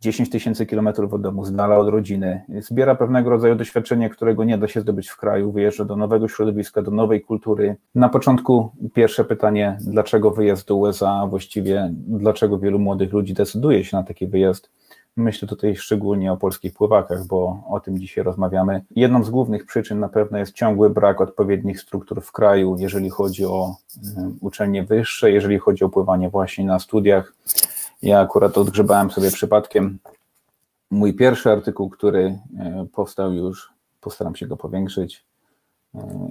10 0.00 0.30
tysięcy 0.30 0.66
kilometrów 0.66 1.14
od 1.14 1.22
domu, 1.22 1.44
z 1.44 1.52
dala 1.52 1.78
od 1.78 1.88
rodziny, 1.88 2.42
zbiera 2.60 2.94
pewnego 2.94 3.30
rodzaju 3.30 3.54
doświadczenie, 3.54 4.10
którego 4.10 4.44
nie 4.44 4.58
da 4.58 4.68
się 4.68 4.80
zdobyć 4.80 5.08
w 5.08 5.16
kraju, 5.16 5.52
wyjeżdża 5.52 5.84
do 5.84 5.96
nowego 5.96 6.28
środowiska, 6.28 6.82
do 6.82 6.90
nowej 6.90 7.20
kultury. 7.20 7.76
Na 7.94 8.08
początku 8.08 8.70
pierwsze 8.94 9.24
pytanie, 9.24 9.78
dlaczego 9.80 10.30
wyjazd 10.30 10.68
do 10.68 10.76
USA, 10.76 11.26
właściwie 11.26 11.94
dlaczego 11.94 12.58
wielu 12.58 12.78
młodych 12.78 13.12
ludzi 13.12 13.34
decyduje 13.34 13.84
się 13.84 13.96
na 13.96 14.02
taki 14.02 14.26
wyjazd? 14.26 14.70
Myślę 15.16 15.48
tutaj 15.48 15.76
szczególnie 15.76 16.32
o 16.32 16.36
polskich 16.36 16.74
pływakach, 16.74 17.26
bo 17.26 17.62
o 17.68 17.80
tym 17.80 17.98
dzisiaj 17.98 18.24
rozmawiamy. 18.24 18.84
Jedną 18.96 19.24
z 19.24 19.30
głównych 19.30 19.66
przyczyn 19.66 20.00
na 20.00 20.08
pewno 20.08 20.38
jest 20.38 20.52
ciągły 20.52 20.90
brak 20.90 21.20
odpowiednich 21.20 21.80
struktur 21.80 22.22
w 22.22 22.32
kraju, 22.32 22.76
jeżeli 22.78 23.10
chodzi 23.10 23.44
o 23.44 23.74
uczelnie 24.40 24.84
wyższe, 24.84 25.30
jeżeli 25.30 25.58
chodzi 25.58 25.84
o 25.84 25.88
pływanie 25.88 26.30
właśnie 26.30 26.64
na 26.64 26.78
studiach. 26.78 27.34
Ja 28.02 28.20
akurat 28.20 28.58
odgrzebałem 28.58 29.10
sobie 29.10 29.30
przypadkiem 29.30 29.98
mój 30.90 31.14
pierwszy 31.14 31.50
artykuł, 31.50 31.90
który 31.90 32.38
e, 32.58 32.86
powstał 32.92 33.32
już, 33.32 33.72
postaram 34.00 34.36
się 34.36 34.46
go 34.46 34.56
powiększyć, 34.56 35.24
e, 35.94 36.30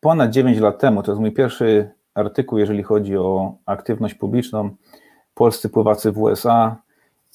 ponad 0.00 0.30
9 0.30 0.58
lat 0.58 0.78
temu. 0.78 1.02
To 1.02 1.12
jest 1.12 1.20
mój 1.20 1.32
pierwszy 1.32 1.90
artykuł, 2.14 2.58
jeżeli 2.58 2.82
chodzi 2.82 3.16
o 3.16 3.54
aktywność 3.66 4.14
publiczną. 4.14 4.70
Polscy 5.34 5.68
pływacy 5.68 6.12
w 6.12 6.18
USA. 6.18 6.76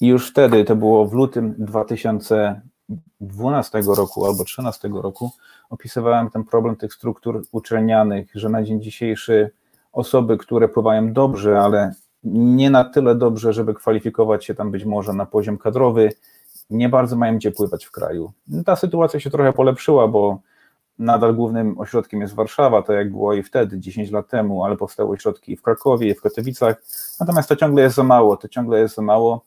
I 0.00 0.06
już 0.06 0.30
wtedy, 0.30 0.64
to 0.64 0.76
było 0.76 1.06
w 1.06 1.12
lutym 1.12 1.54
2012 1.58 3.82
roku 3.96 4.26
albo 4.26 4.44
2013 4.44 4.88
roku, 4.88 5.30
opisywałem 5.70 6.30
ten 6.30 6.44
problem 6.44 6.76
tych 6.76 6.94
struktur 6.94 7.42
uczelnianych, 7.52 8.30
że 8.34 8.48
na 8.48 8.62
dzień 8.62 8.82
dzisiejszy 8.82 9.50
osoby, 9.92 10.38
które 10.38 10.68
pływają 10.68 11.12
dobrze, 11.12 11.60
ale 11.60 11.94
nie 12.32 12.70
na 12.70 12.84
tyle 12.84 13.14
dobrze, 13.14 13.52
żeby 13.52 13.74
kwalifikować 13.74 14.44
się 14.44 14.54
tam 14.54 14.70
być 14.70 14.84
może 14.84 15.12
na 15.12 15.26
poziom 15.26 15.58
kadrowy, 15.58 16.12
nie 16.70 16.88
bardzo 16.88 17.16
mają 17.16 17.36
gdzie 17.36 17.50
pływać 17.50 17.84
w 17.84 17.90
kraju. 17.90 18.32
Ta 18.64 18.76
sytuacja 18.76 19.20
się 19.20 19.30
trochę 19.30 19.52
polepszyła, 19.52 20.08
bo 20.08 20.38
nadal 20.98 21.34
głównym 21.34 21.78
ośrodkiem 21.78 22.20
jest 22.20 22.34
Warszawa, 22.34 22.82
tak 22.82 22.96
jak 22.96 23.10
było 23.10 23.34
i 23.34 23.42
wtedy, 23.42 23.80
10 23.80 24.10
lat 24.10 24.28
temu, 24.28 24.64
ale 24.64 24.76
powstały 24.76 25.10
ośrodki 25.10 25.56
w 25.56 25.62
Krakowie, 25.62 26.14
w 26.14 26.20
Katowicach, 26.20 26.82
natomiast 27.20 27.48
to 27.48 27.56
ciągle 27.56 27.82
jest 27.82 27.96
za 27.96 28.02
mało, 28.02 28.36
to 28.36 28.48
ciągle 28.48 28.80
jest 28.80 28.94
za 28.94 29.02
mało. 29.02 29.44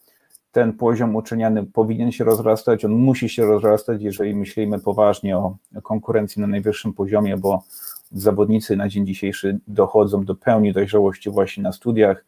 Ten 0.51 0.73
poziom 0.73 1.15
uczelniany 1.15 1.65
powinien 1.65 2.11
się 2.11 2.23
rozrastać, 2.23 2.85
on 2.85 2.91
musi 2.91 3.29
się 3.29 3.45
rozrastać, 3.45 4.01
jeżeli 4.01 4.35
myślimy 4.35 4.79
poważnie 4.79 5.37
o 5.37 5.55
konkurencji 5.83 6.41
na 6.41 6.47
najwyższym 6.47 6.93
poziomie, 6.93 7.37
bo 7.37 7.63
zawodnicy 8.11 8.75
na 8.75 8.89
dzień 8.89 9.05
dzisiejszy 9.05 9.59
dochodzą 9.67 10.25
do 10.25 10.35
pełni 10.35 10.73
dojrzałości 10.73 11.29
właśnie 11.29 11.63
na 11.63 11.71
studiach, 11.71 12.25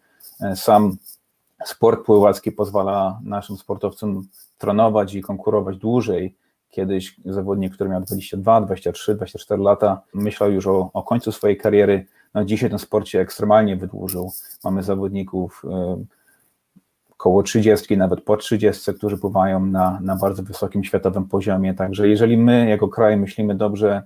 sam 0.55 0.97
sport 1.65 2.05
pływacki 2.05 2.51
pozwala 2.51 3.19
naszym 3.23 3.57
sportowcom 3.57 4.27
trenować 4.57 5.13
i 5.15 5.21
konkurować 5.21 5.77
dłużej. 5.77 6.35
Kiedyś 6.69 7.15
zawodnik, 7.25 7.73
który 7.73 7.89
miał 7.89 8.01
22, 8.01 8.61
23, 8.61 9.15
24 9.15 9.61
lata, 9.61 10.01
myślał 10.13 10.51
już 10.51 10.67
o, 10.67 10.89
o 10.93 11.03
końcu 11.03 11.31
swojej 11.31 11.57
kariery. 11.57 12.05
No 12.33 12.45
dzisiaj 12.45 12.69
ten 12.69 12.79
sport 12.79 13.07
się 13.07 13.19
ekstremalnie 13.19 13.75
wydłużył. 13.75 14.31
Mamy 14.63 14.83
zawodników 14.83 15.63
y, 15.65 16.05
koło 17.17 17.43
30, 17.43 17.97
nawet 17.97 18.21
po 18.21 18.37
30, 18.37 18.93
którzy 18.93 19.17
pływają 19.17 19.65
na, 19.65 19.99
na 20.01 20.15
bardzo 20.15 20.43
wysokim 20.43 20.83
światowym 20.83 21.25
poziomie. 21.25 21.73
Także 21.73 22.07
jeżeli 22.07 22.37
my 22.37 22.69
jako 22.69 22.87
kraj 22.87 23.17
myślimy 23.17 23.55
dobrze, 23.55 24.03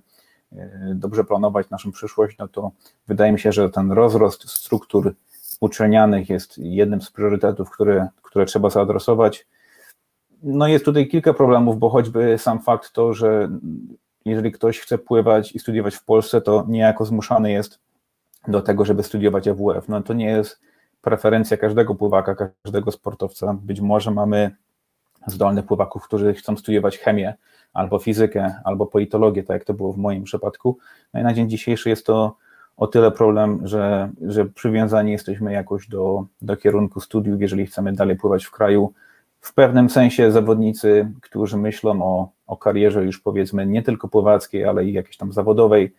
y, 0.52 0.58
dobrze 0.94 1.24
planować 1.24 1.70
naszą 1.70 1.92
przyszłość, 1.92 2.38
no 2.38 2.48
to 2.48 2.70
wydaje 3.06 3.32
mi 3.32 3.40
się, 3.40 3.52
że 3.52 3.70
ten 3.70 3.92
rozrost 3.92 4.50
struktur 4.50 5.14
uczelnianych 5.60 6.30
jest 6.30 6.58
jednym 6.58 7.02
z 7.02 7.10
priorytetów, 7.10 7.70
które, 7.70 8.08
które 8.22 8.46
trzeba 8.46 8.70
zaadresować. 8.70 9.46
No 10.42 10.66
jest 10.66 10.84
tutaj 10.84 11.08
kilka 11.08 11.34
problemów, 11.34 11.78
bo 11.78 11.90
choćby 11.90 12.38
sam 12.38 12.62
fakt 12.62 12.92
to, 12.92 13.14
że 13.14 13.48
jeżeli 14.24 14.52
ktoś 14.52 14.80
chce 14.80 14.98
pływać 14.98 15.52
i 15.52 15.58
studiować 15.58 15.94
w 15.94 16.04
Polsce, 16.04 16.40
to 16.40 16.64
niejako 16.68 17.04
zmuszany 17.04 17.52
jest 17.52 17.80
do 18.48 18.62
tego, 18.62 18.84
żeby 18.84 19.02
studiować 19.02 19.48
AWF. 19.48 19.88
No 19.88 20.02
to 20.02 20.14
nie 20.14 20.26
jest 20.26 20.60
preferencja 21.02 21.56
każdego 21.56 21.94
pływaka, 21.94 22.50
każdego 22.62 22.92
sportowca. 22.92 23.54
Być 23.62 23.80
może 23.80 24.10
mamy 24.10 24.56
zdolnych 25.26 25.66
pływaków, 25.66 26.04
którzy 26.04 26.34
chcą 26.34 26.56
studiować 26.56 26.98
chemię, 26.98 27.34
albo 27.72 27.98
fizykę, 27.98 28.54
albo 28.64 28.86
politologię, 28.86 29.42
tak 29.42 29.54
jak 29.54 29.64
to 29.64 29.74
było 29.74 29.92
w 29.92 29.98
moim 29.98 30.24
przypadku. 30.24 30.78
No 31.14 31.20
i 31.20 31.22
na 31.22 31.34
dzień 31.34 31.50
dzisiejszy 31.50 31.88
jest 31.88 32.06
to 32.06 32.36
o 32.76 32.86
tyle 32.86 33.10
problem, 33.10 33.60
że, 33.64 34.10
że 34.22 34.44
przywiązani 34.44 35.12
jesteśmy 35.12 35.52
jakoś 35.52 35.88
do, 35.88 36.26
do 36.42 36.56
kierunku 36.56 37.00
studiów, 37.00 37.40
jeżeli 37.40 37.66
chcemy 37.66 37.92
dalej 37.92 38.16
pływać 38.16 38.44
w 38.44 38.50
kraju. 38.50 38.92
W 39.40 39.54
pewnym 39.54 39.90
sensie 39.90 40.32
zawodnicy, 40.32 41.12
którzy 41.22 41.56
myślą 41.56 42.02
o, 42.02 42.30
o 42.46 42.56
karierze 42.56 43.04
już 43.04 43.20
powiedzmy 43.20 43.66
nie 43.66 43.82
tylko 43.82 44.08
pływackiej, 44.08 44.64
ale 44.64 44.84
i 44.84 44.92
jakiejś 44.92 45.16
tam 45.16 45.32
zawodowej, 45.32 45.94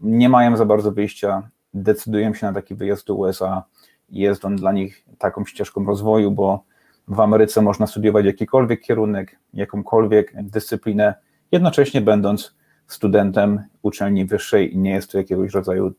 nie 0.00 0.28
mają 0.28 0.56
za 0.56 0.64
bardzo 0.64 0.92
wyjścia, 0.92 1.48
decydują 1.74 2.34
się 2.34 2.46
na 2.46 2.52
taki 2.52 2.74
wyjazd 2.74 3.06
do 3.06 3.14
USA. 3.14 3.62
Jest 4.10 4.44
on 4.44 4.56
dla 4.56 4.72
nich 4.72 5.04
taką 5.18 5.44
ścieżką 5.44 5.84
rozwoju, 5.84 6.30
bo 6.30 6.64
w 7.08 7.20
Ameryce 7.20 7.62
można 7.62 7.86
studiować 7.86 8.24
jakikolwiek 8.24 8.80
kierunek, 8.80 9.36
jakąkolwiek 9.54 10.32
dyscyplinę, 10.42 11.14
jednocześnie 11.52 12.00
będąc 12.00 12.54
studentem 12.86 13.62
uczelni 13.82 14.24
wyższej 14.24 14.74
i 14.74 14.78
nie 14.78 14.90
jest 14.90 15.12
to 15.12 15.18
jakiegoś 15.18 15.52
rodzaju 15.52 15.92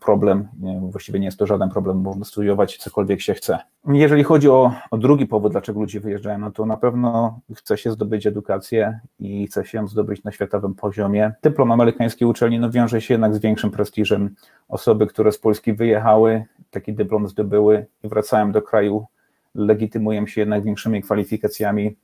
problem, 0.00 0.48
właściwie 0.80 1.18
nie 1.18 1.26
jest 1.26 1.38
to 1.38 1.46
żaden 1.46 1.70
problem, 1.70 1.96
można 2.00 2.24
studiować 2.24 2.76
cokolwiek 2.76 3.20
się 3.20 3.34
chce. 3.34 3.58
Jeżeli 3.88 4.24
chodzi 4.24 4.48
o, 4.48 4.72
o 4.90 4.98
drugi 4.98 5.26
powód, 5.26 5.52
dlaczego 5.52 5.80
ludzie 5.80 6.00
wyjeżdżają, 6.00 6.38
no 6.38 6.50
to 6.50 6.66
na 6.66 6.76
pewno 6.76 7.40
chce 7.54 7.78
się 7.78 7.90
zdobyć 7.90 8.26
edukację 8.26 9.00
i 9.18 9.46
chce 9.46 9.64
się 9.64 9.88
zdobyć 9.88 10.24
na 10.24 10.32
światowym 10.32 10.74
poziomie. 10.74 11.32
Dyplom 11.42 11.72
amerykańskiej 11.72 12.28
uczelni 12.28 12.58
no, 12.58 12.70
wiąże 12.70 13.00
się 13.00 13.14
jednak 13.14 13.34
z 13.34 13.38
większym 13.38 13.70
prestiżem. 13.70 14.34
Osoby, 14.68 15.06
które 15.06 15.32
z 15.32 15.38
Polski 15.38 15.72
wyjechały, 15.72 16.44
taki 16.70 16.92
dyplom 16.92 17.28
zdobyły 17.28 17.86
i 18.02 18.08
wracają 18.08 18.52
do 18.52 18.62
kraju, 18.62 19.06
legitymują 19.54 20.26
się 20.26 20.40
jednak 20.40 20.62
większymi 20.64 21.02
kwalifikacjami 21.02 21.96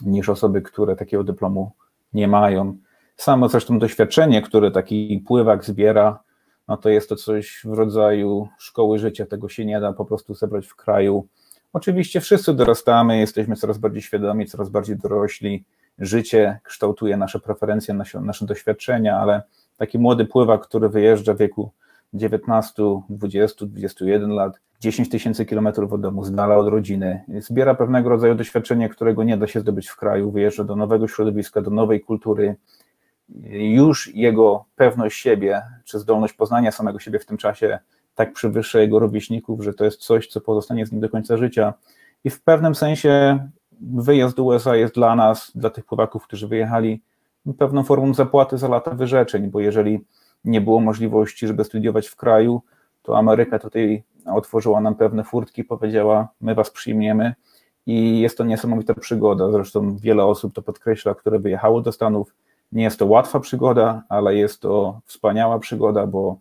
niż 0.00 0.28
osoby, 0.28 0.62
które 0.62 0.96
takiego 0.96 1.24
dyplomu 1.24 1.72
nie 2.12 2.28
mają. 2.28 2.76
Samo 3.16 3.48
zresztą 3.48 3.78
doświadczenie, 3.78 4.42
które 4.42 4.70
taki 4.70 5.24
pływak 5.26 5.64
zbiera, 5.64 6.23
no 6.68 6.76
to 6.76 6.88
jest 6.88 7.08
to 7.08 7.16
coś 7.16 7.60
w 7.64 7.72
rodzaju 7.72 8.48
szkoły 8.58 8.98
życia, 8.98 9.26
tego 9.26 9.48
się 9.48 9.64
nie 9.64 9.80
da 9.80 9.92
po 9.92 10.04
prostu 10.04 10.34
zebrać 10.34 10.66
w 10.66 10.74
kraju. 10.74 11.26
Oczywiście 11.72 12.20
wszyscy 12.20 12.54
dorastamy, 12.54 13.18
jesteśmy 13.18 13.56
coraz 13.56 13.78
bardziej 13.78 14.02
świadomi, 14.02 14.46
coraz 14.46 14.68
bardziej 14.68 14.96
dorośli, 14.96 15.64
życie 15.98 16.58
kształtuje 16.62 17.16
nasze 17.16 17.40
preferencje, 17.40 17.94
nasze, 17.94 18.20
nasze 18.20 18.46
doświadczenia, 18.46 19.16
ale 19.16 19.42
taki 19.76 19.98
młody 19.98 20.24
pływak, 20.24 20.62
który 20.62 20.88
wyjeżdża 20.88 21.34
w 21.34 21.38
wieku 21.38 21.70
19, 22.14 22.82
20, 23.08 23.66
21 23.66 24.30
lat, 24.30 24.60
10 24.80 25.08
tysięcy 25.08 25.46
kilometrów 25.46 25.92
od 25.92 26.00
domu, 26.00 26.24
z 26.24 26.32
dala 26.32 26.56
od 26.56 26.68
rodziny, 26.68 27.24
zbiera 27.38 27.74
pewnego 27.74 28.08
rodzaju 28.08 28.34
doświadczenie, 28.34 28.88
którego 28.88 29.24
nie 29.24 29.36
da 29.36 29.46
się 29.46 29.60
zdobyć 29.60 29.88
w 29.88 29.96
kraju, 29.96 30.30
wyjeżdża 30.30 30.64
do 30.64 30.76
nowego 30.76 31.08
środowiska, 31.08 31.62
do 31.62 31.70
nowej 31.70 32.00
kultury, 32.00 32.56
już 33.52 34.14
jego 34.14 34.64
pewność 34.76 35.20
siebie, 35.20 35.62
czy 35.84 35.98
zdolność 35.98 36.34
poznania 36.34 36.72
samego 36.72 36.98
siebie 36.98 37.18
w 37.18 37.26
tym 37.26 37.36
czasie 37.36 37.78
tak 38.14 38.32
przewyższa 38.32 38.80
jego 38.80 38.98
rówieśników, 38.98 39.64
że 39.64 39.74
to 39.74 39.84
jest 39.84 40.00
coś, 40.00 40.26
co 40.26 40.40
pozostanie 40.40 40.86
z 40.86 40.92
nim 40.92 41.00
do 41.00 41.08
końca 41.08 41.36
życia. 41.36 41.74
I 42.24 42.30
w 42.30 42.42
pewnym 42.42 42.74
sensie 42.74 43.38
wyjazd 43.80 44.36
do 44.36 44.42
USA 44.42 44.76
jest 44.76 44.94
dla 44.94 45.16
nas, 45.16 45.52
dla 45.54 45.70
tych 45.70 45.84
pływaków, 45.84 46.24
którzy 46.24 46.48
wyjechali, 46.48 47.02
pewną 47.58 47.82
formą 47.82 48.14
zapłaty 48.14 48.58
za 48.58 48.68
lata 48.68 48.90
wyrzeczeń, 48.90 49.48
bo 49.50 49.60
jeżeli 49.60 50.00
nie 50.44 50.60
było 50.60 50.80
możliwości, 50.80 51.46
żeby 51.46 51.64
studiować 51.64 52.08
w 52.08 52.16
kraju, 52.16 52.62
to 53.02 53.18
Ameryka 53.18 53.58
tutaj 53.58 54.02
otworzyła 54.26 54.80
nam 54.80 54.94
pewne 54.94 55.24
furtki, 55.24 55.64
powiedziała: 55.64 56.28
My 56.40 56.54
was 56.54 56.70
przyjmiemy. 56.70 57.34
I 57.86 58.20
jest 58.20 58.38
to 58.38 58.44
niesamowita 58.44 58.94
przygoda. 58.94 59.52
Zresztą 59.52 59.96
wiele 59.96 60.24
osób 60.24 60.54
to 60.54 60.62
podkreśla, 60.62 61.14
które 61.14 61.38
wyjechało 61.38 61.80
do 61.80 61.92
Stanów 61.92 62.34
nie 62.74 62.84
jest 62.84 62.98
to 62.98 63.06
łatwa 63.06 63.40
przygoda, 63.40 64.02
ale 64.08 64.34
jest 64.34 64.60
to 64.60 65.00
wspaniała 65.04 65.58
przygoda, 65.58 66.06
bo 66.06 66.38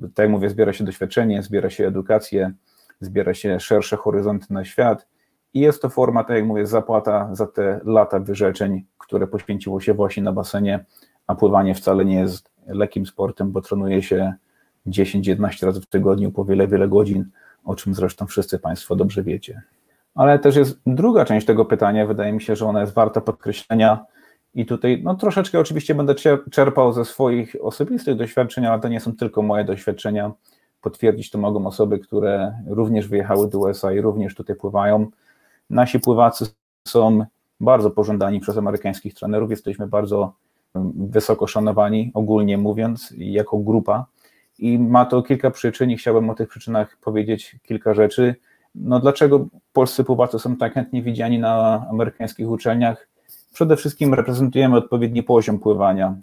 tak 0.00 0.24
jak 0.24 0.30
mówię, 0.30 0.50
zbiera 0.50 0.72
się 0.72 0.84
doświadczenie, 0.84 1.42
zbiera 1.42 1.70
się 1.70 1.86
edukację, 1.86 2.52
zbiera 3.00 3.34
się 3.34 3.60
szersze 3.60 3.96
horyzonty 3.96 4.46
na 4.50 4.64
świat 4.64 5.06
i 5.54 5.60
jest 5.60 5.82
to 5.82 5.88
forma, 5.88 6.24
tak 6.24 6.36
jak 6.36 6.46
mówię, 6.46 6.66
zapłata 6.66 7.28
za 7.32 7.46
te 7.46 7.80
lata 7.84 8.20
wyrzeczeń, 8.20 8.84
które 8.98 9.26
poświęciło 9.26 9.80
się 9.80 9.94
właśnie 9.94 10.22
na 10.22 10.32
basenie, 10.32 10.84
a 11.26 11.34
pływanie 11.34 11.74
wcale 11.74 12.04
nie 12.04 12.18
jest 12.20 12.50
lekkim 12.66 13.06
sportem, 13.06 13.52
bo 13.52 13.60
trenuje 13.60 14.02
się 14.02 14.34
10-11 14.86 15.66
razy 15.66 15.80
w 15.80 15.86
tygodniu 15.86 16.32
po 16.32 16.44
wiele, 16.44 16.68
wiele 16.68 16.88
godzin, 16.88 17.24
o 17.64 17.74
czym 17.74 17.94
zresztą 17.94 18.26
wszyscy 18.26 18.58
Państwo 18.58 18.96
dobrze 18.96 19.22
wiecie. 19.22 19.62
Ale 20.14 20.38
też 20.38 20.56
jest 20.56 20.80
druga 20.86 21.24
część 21.24 21.46
tego 21.46 21.64
pytania, 21.64 22.06
wydaje 22.06 22.32
mi 22.32 22.42
się, 22.42 22.56
że 22.56 22.66
ona 22.66 22.80
jest 22.80 22.94
warta 22.94 23.20
podkreślenia, 23.20 24.04
i 24.56 24.66
tutaj 24.66 25.00
no, 25.04 25.14
troszeczkę 25.14 25.60
oczywiście 25.60 25.94
będę 25.94 26.14
czerpał 26.50 26.92
ze 26.92 27.04
swoich 27.04 27.56
osobistych 27.60 28.16
doświadczeń, 28.16 28.66
ale 28.66 28.80
to 28.80 28.88
nie 28.88 29.00
są 29.00 29.16
tylko 29.16 29.42
moje 29.42 29.64
doświadczenia. 29.64 30.32
Potwierdzić 30.80 31.30
to 31.30 31.38
mogą 31.38 31.66
osoby, 31.66 31.98
które 31.98 32.58
również 32.66 33.08
wyjechały 33.08 33.50
do 33.50 33.58
USA 33.58 33.92
i 33.92 34.00
również 34.00 34.34
tutaj 34.34 34.56
pływają. 34.56 35.06
nasi 35.70 36.00
pływacy 36.00 36.46
są 36.88 37.24
bardzo 37.60 37.90
pożądani 37.90 38.40
przez 38.40 38.58
amerykańskich 38.58 39.14
trenerów, 39.14 39.50
jesteśmy 39.50 39.86
bardzo 39.86 40.32
wysoko 40.94 41.46
szanowani, 41.46 42.10
ogólnie 42.14 42.58
mówiąc, 42.58 43.14
jako 43.18 43.58
grupa. 43.58 44.06
I 44.58 44.78
ma 44.78 45.04
to 45.04 45.22
kilka 45.22 45.50
przyczyn 45.50 45.90
i 45.90 45.96
chciałbym 45.96 46.30
o 46.30 46.34
tych 46.34 46.48
przyczynach 46.48 46.96
powiedzieć 47.00 47.56
kilka 47.62 47.94
rzeczy. 47.94 48.34
No 48.74 49.00
dlaczego 49.00 49.46
polscy 49.72 50.04
pływacy 50.04 50.38
są 50.38 50.56
tak 50.56 50.74
chętnie 50.74 51.02
widziani 51.02 51.38
na 51.38 51.86
amerykańskich 51.90 52.50
uczelniach? 52.50 53.15
Przede 53.56 53.76
wszystkim 53.76 54.14
reprezentujemy 54.14 54.76
odpowiedni 54.76 55.22
poziom 55.22 55.58
pływania, 55.58 56.16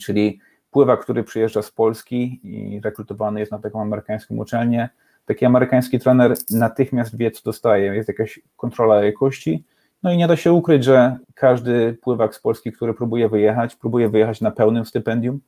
czyli 0.00 0.40
pływak, 0.70 1.00
który 1.00 1.24
przyjeżdża 1.24 1.62
z 1.62 1.70
Polski 1.70 2.40
i 2.42 2.80
rekrutowany 2.80 3.40
jest 3.40 3.52
na 3.52 3.58
taką 3.58 3.82
amerykańską 3.82 4.36
uczelnię, 4.36 4.88
taki 5.26 5.44
amerykański 5.44 5.98
trener 5.98 6.34
natychmiast 6.50 7.16
wie, 7.16 7.30
co 7.30 7.42
dostaje, 7.44 7.94
jest 7.94 8.08
jakaś 8.08 8.40
kontrola 8.56 9.04
jakości, 9.04 9.64
no 10.02 10.12
i 10.12 10.16
nie 10.16 10.28
da 10.28 10.36
się 10.36 10.52
ukryć, 10.52 10.84
że 10.84 11.16
każdy 11.34 11.98
pływak 12.02 12.34
z 12.34 12.40
Polski, 12.40 12.72
który 12.72 12.94
próbuje 12.94 13.28
wyjechać, 13.28 13.76
próbuje 13.76 14.08
wyjechać 14.08 14.40
na 14.40 14.50
pełnym 14.50 14.86
stypendium, 14.86 15.40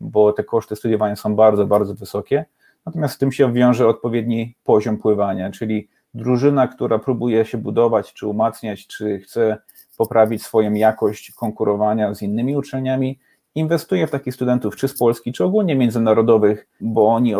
bo 0.00 0.32
te 0.32 0.44
koszty 0.44 0.76
studiowania 0.76 1.16
są 1.16 1.36
bardzo, 1.36 1.66
bardzo 1.66 1.94
wysokie. 1.94 2.44
Natomiast 2.86 3.14
z 3.14 3.18
tym 3.18 3.32
się 3.32 3.52
wiąże 3.52 3.88
odpowiedni 3.88 4.54
poziom 4.64 4.96
pływania, 4.96 5.50
czyli 5.50 5.88
drużyna, 6.14 6.68
która 6.68 6.98
próbuje 6.98 7.44
się 7.44 7.58
budować, 7.58 8.14
czy 8.14 8.26
umacniać, 8.26 8.86
czy 8.86 9.18
chce 9.18 9.58
poprawić 9.96 10.42
swoją 10.42 10.72
jakość 10.72 11.32
konkurowania 11.32 12.14
z 12.14 12.22
innymi 12.22 12.56
uczelniami, 12.56 13.18
inwestuje 13.54 14.06
w 14.06 14.10
takich 14.10 14.34
studentów, 14.34 14.76
czy 14.76 14.88
z 14.88 14.98
Polski, 14.98 15.32
czy 15.32 15.44
ogólnie 15.44 15.76
międzynarodowych, 15.76 16.68
bo 16.80 17.08
oni 17.08 17.34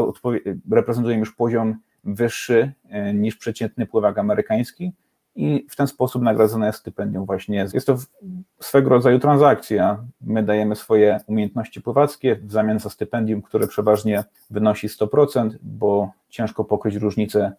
reprezentują 0.70 1.18
już 1.18 1.34
poziom 1.34 1.76
wyższy 2.04 2.72
e, 2.88 3.14
niż 3.14 3.36
przeciętny 3.36 3.86
pływak 3.86 4.18
amerykański 4.18 4.92
i 5.36 5.66
w 5.70 5.76
ten 5.76 5.86
sposób 5.86 6.22
nagradzane 6.22 6.66
jest 6.66 6.78
stypendium 6.78 7.26
właśnie. 7.26 7.66
Jest 7.74 7.86
to 7.86 7.96
swego 8.60 8.90
rodzaju 8.90 9.18
transakcja. 9.18 10.04
My 10.20 10.42
dajemy 10.42 10.76
swoje 10.76 11.20
umiejętności 11.26 11.82
pływackie 11.82 12.36
w 12.36 12.52
zamian 12.52 12.78
za 12.78 12.90
stypendium, 12.90 13.42
które 13.42 13.66
przeważnie 13.66 14.24
wynosi 14.50 14.88
100%, 14.88 15.50
bo 15.62 16.10
ciężko 16.28 16.64
pokryć 16.64 16.94
różnicę 16.94 17.52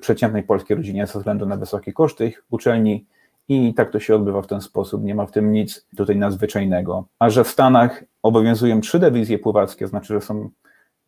przeciętnej 0.00 0.42
polskiej 0.42 0.76
rodzinie 0.76 1.06
ze 1.06 1.18
względu 1.18 1.46
na 1.46 1.56
wysokie 1.56 1.92
koszty 1.92 2.26
ich 2.26 2.44
uczelni 2.50 3.06
i 3.48 3.74
tak 3.74 3.90
to 3.90 4.00
się 4.00 4.14
odbywa 4.14 4.42
w 4.42 4.46
ten 4.46 4.60
sposób. 4.60 5.04
Nie 5.04 5.14
ma 5.14 5.26
w 5.26 5.30
tym 5.30 5.52
nic 5.52 5.86
tutaj 5.96 6.16
nadzwyczajnego. 6.16 7.04
A 7.18 7.30
że 7.30 7.44
w 7.44 7.48
Stanach 7.48 8.04
obowiązują 8.22 8.80
trzy 8.80 8.98
dywizje 8.98 9.38
pływackie, 9.38 9.86
znaczy, 9.86 10.14
że 10.14 10.20
są 10.20 10.50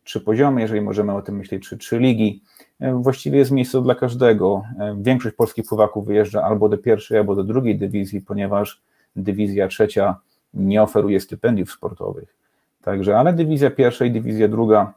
trzy 0.03 0.21
poziomy, 0.21 0.61
jeżeli 0.61 0.81
możemy 0.81 1.13
o 1.13 1.21
tym 1.21 1.35
myśleć, 1.35 1.69
czy 1.69 1.77
trzy 1.77 1.99
ligi, 1.99 2.43
e, 2.79 2.93
właściwie 2.93 3.37
jest 3.37 3.51
miejsce 3.51 3.81
dla 3.81 3.95
każdego. 3.95 4.63
E, 4.79 4.97
większość 5.01 5.35
polskich 5.35 5.65
pływaków 5.65 6.05
wyjeżdża 6.05 6.43
albo 6.43 6.69
do 6.69 6.77
pierwszej, 6.77 7.17
albo 7.17 7.35
do 7.35 7.43
drugiej 7.43 7.77
dywizji, 7.77 8.21
ponieważ 8.21 8.81
dywizja 9.15 9.67
trzecia 9.67 10.15
nie 10.53 10.83
oferuje 10.83 11.19
stypendiów 11.19 11.71
sportowych. 11.71 12.35
Także, 12.81 13.17
ale 13.17 13.33
dywizja 13.33 13.71
pierwsza 13.71 14.05
i 14.05 14.11
dywizja 14.11 14.47
druga 14.47 14.93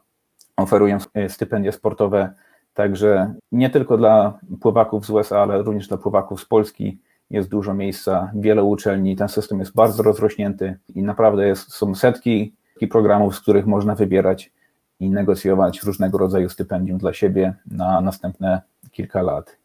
oferują 0.57 0.97
e, 1.13 1.29
stypendia 1.29 1.71
sportowe, 1.71 2.33
także 2.73 3.33
nie 3.51 3.69
tylko 3.69 3.97
dla 3.97 4.39
pływaków 4.61 5.05
z 5.05 5.09
USA, 5.09 5.41
ale 5.41 5.61
również 5.61 5.87
dla 5.87 5.97
pływaków 5.97 6.41
z 6.41 6.45
Polski 6.45 6.99
jest 7.29 7.49
dużo 7.49 7.73
miejsca, 7.73 8.31
wiele 8.35 8.63
uczelni, 8.63 9.15
ten 9.15 9.29
system 9.29 9.59
jest 9.59 9.73
bardzo 9.73 10.03
rozrośnięty 10.03 10.77
i 10.95 11.03
naprawdę 11.03 11.47
jest, 11.47 11.73
są 11.73 11.95
setki 11.95 12.53
programów, 12.91 13.35
z 13.35 13.39
których 13.39 13.65
można 13.65 13.95
wybierać 13.95 14.51
i 14.99 15.09
negocjować 15.09 15.83
różnego 15.83 16.17
rodzaju 16.17 16.49
stypendium 16.49 16.97
dla 16.97 17.13
siebie 17.13 17.53
na 17.71 18.01
następne 18.01 18.61
kilka 18.91 19.21
lat. 19.21 19.57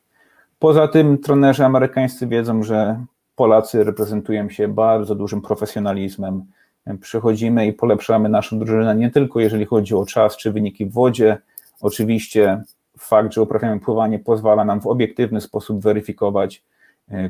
Poza 0.58 0.88
tym 0.88 1.18
trenerzy 1.18 1.64
amerykańscy 1.64 2.26
wiedzą, 2.26 2.62
że 2.62 3.04
Polacy 3.36 3.84
reprezentują 3.84 4.48
się 4.48 4.68
bardzo 4.68 5.14
dużym 5.14 5.42
profesjonalizmem. 5.42 6.44
Przychodzimy 7.00 7.66
i 7.66 7.72
polepszamy 7.72 8.28
naszą 8.28 8.58
drużynę 8.58 8.96
nie 8.96 9.10
tylko 9.10 9.40
jeżeli 9.40 9.64
chodzi 9.64 9.94
o 9.94 10.06
czas 10.06 10.36
czy 10.36 10.52
wyniki 10.52 10.86
w 10.86 10.92
wodzie. 10.92 11.38
Oczywiście 11.80 12.62
fakt, 12.98 13.32
że 13.32 13.42
uprawiamy 13.42 13.80
pływanie 13.80 14.18
pozwala 14.18 14.64
nam 14.64 14.80
w 14.80 14.86
obiektywny 14.86 15.40
sposób 15.40 15.82
weryfikować, 15.82 16.64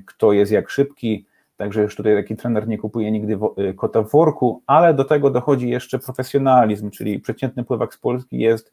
kto 0.07 0.33
jest 0.33 0.53
jak 0.53 0.71
szybki, 0.71 1.27
Także 1.59 1.83
już 1.83 1.97
tutaj 1.97 2.15
taki 2.17 2.37
trener 2.37 2.69
nie 2.69 2.79
kupuje 2.79 3.11
nigdy 3.11 3.39
y, 3.59 3.75
kota 3.75 4.03
w 4.03 4.11
worku, 4.11 4.63
ale 4.67 4.95
do 4.95 5.05
tego 5.05 5.31
dochodzi 5.31 5.69
jeszcze 5.69 5.99
profesjonalizm, 5.99 6.91
czyli 6.91 7.21
przeciętny 7.21 7.65
pływak 7.65 7.95
z 7.95 7.99
Polski 7.99 8.39
jest 8.39 8.73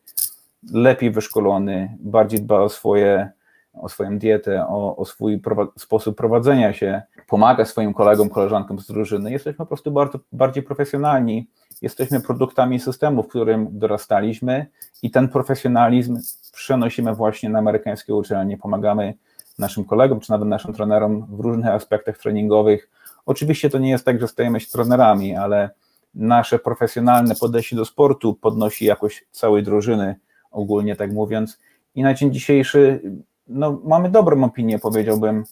lepiej 0.73 1.11
wyszkolony, 1.11 1.97
bardziej 1.99 2.41
dba 2.41 2.59
o 2.59 2.69
swoje, 2.69 3.29
o 3.73 3.89
swoją 3.89 4.19
dietę, 4.19 4.67
o, 4.67 4.95
o 4.97 5.05
swój 5.05 5.41
sposób 5.77 6.17
prowadzenia 6.17 6.73
się, 6.73 7.01
pomaga 7.27 7.65
swoim 7.65 7.93
kolegom, 7.93 8.29
koleżankom 8.29 8.79
z 8.79 8.87
drużyny. 8.87 9.31
Jesteśmy 9.31 9.57
po 9.57 9.65
prostu 9.65 9.91
bardzo, 9.91 10.19
bardziej 10.31 10.63
profesjonalni, 10.63 11.47
jesteśmy 11.81 12.21
produktami 12.21 12.79
systemu, 12.79 13.23
w 13.23 13.27
którym 13.27 13.67
dorastaliśmy 13.71 14.65
i 15.03 15.11
ten 15.11 15.29
profesjonalizm 15.29 16.19
przenosimy 16.51 17.13
właśnie 17.13 17.49
na 17.49 17.59
amerykańskie 17.59 18.15
uczelnie, 18.15 18.57
pomagamy 18.57 19.13
naszym 19.59 19.85
kolegom, 19.85 20.19
czy 20.19 20.31
nawet 20.31 20.47
naszym 20.47 20.73
trenerom 20.73 21.25
w 21.29 21.39
różnych 21.39 21.67
aspektach 21.67 22.17
treningowych. 22.17 22.89
Oczywiście 23.25 23.69
to 23.69 23.77
nie 23.77 23.89
jest 23.89 24.05
tak, 24.05 24.21
że 24.21 24.27
stajemy 24.27 24.59
się 24.59 24.67
trenerami, 24.67 25.35
ale 25.35 25.69
nasze 26.15 26.59
profesjonalne 26.59 27.35
podejście 27.35 27.75
do 27.75 27.85
sportu 27.85 28.33
podnosi 28.33 28.85
jakość 28.85 29.25
całej 29.31 29.63
drużyny, 29.63 30.15
ogólnie 30.51 30.95
tak 30.95 31.13
mówiąc. 31.13 31.59
I 31.95 32.03
na 32.03 32.13
dzień 32.13 32.33
dzisiejszy 32.33 33.01
no, 33.47 33.81
mamy 33.83 34.09
dobrą 34.09 34.43
opinię, 34.43 34.79
powiedziałbym, 34.79 35.43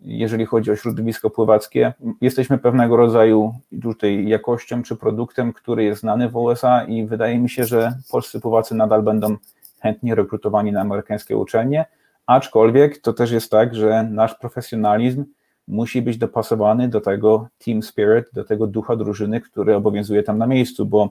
jeżeli 0.00 0.46
chodzi 0.46 0.70
o 0.70 0.76
środowisko 0.76 1.30
pływackie. 1.30 1.92
Jesteśmy 2.20 2.58
pewnego 2.58 2.96
rodzaju 2.96 3.54
tutaj 3.82 4.28
jakością 4.28 4.82
czy 4.82 4.96
produktem, 4.96 5.52
który 5.52 5.84
jest 5.84 6.00
znany 6.00 6.28
w 6.28 6.36
USA 6.36 6.84
i 6.84 7.06
wydaje 7.06 7.38
mi 7.38 7.50
się, 7.50 7.64
że 7.64 7.92
polscy 8.10 8.40
pływacy 8.40 8.74
nadal 8.74 9.02
będą 9.02 9.36
chętnie 9.80 10.14
rekrutowani 10.14 10.72
na 10.72 10.80
amerykańskie 10.80 11.36
uczelnie. 11.36 11.84
Aczkolwiek 12.26 12.98
to 12.98 13.12
też 13.12 13.30
jest 13.30 13.50
tak, 13.50 13.74
że 13.74 14.08
nasz 14.10 14.34
profesjonalizm 14.34 15.24
musi 15.68 16.02
być 16.02 16.18
dopasowany 16.18 16.88
do 16.88 17.00
tego 17.00 17.48
team 17.64 17.82
spirit, 17.82 18.26
do 18.32 18.44
tego 18.44 18.66
ducha 18.66 18.96
drużyny, 18.96 19.40
który 19.40 19.76
obowiązuje 19.76 20.22
tam 20.22 20.38
na 20.38 20.46
miejscu, 20.46 20.86
bo 20.86 21.08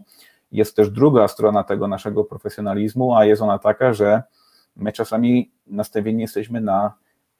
jest 0.51 0.75
też 0.75 0.89
druga 0.89 1.27
strona 1.27 1.63
tego 1.63 1.87
naszego 1.87 2.23
profesjonalizmu, 2.23 3.15
a 3.15 3.25
jest 3.25 3.41
ona 3.41 3.59
taka, 3.59 3.93
że 3.93 4.23
my 4.75 4.91
czasami 4.91 5.51
nastawieni 5.67 6.21
jesteśmy 6.21 6.61
na 6.61 6.93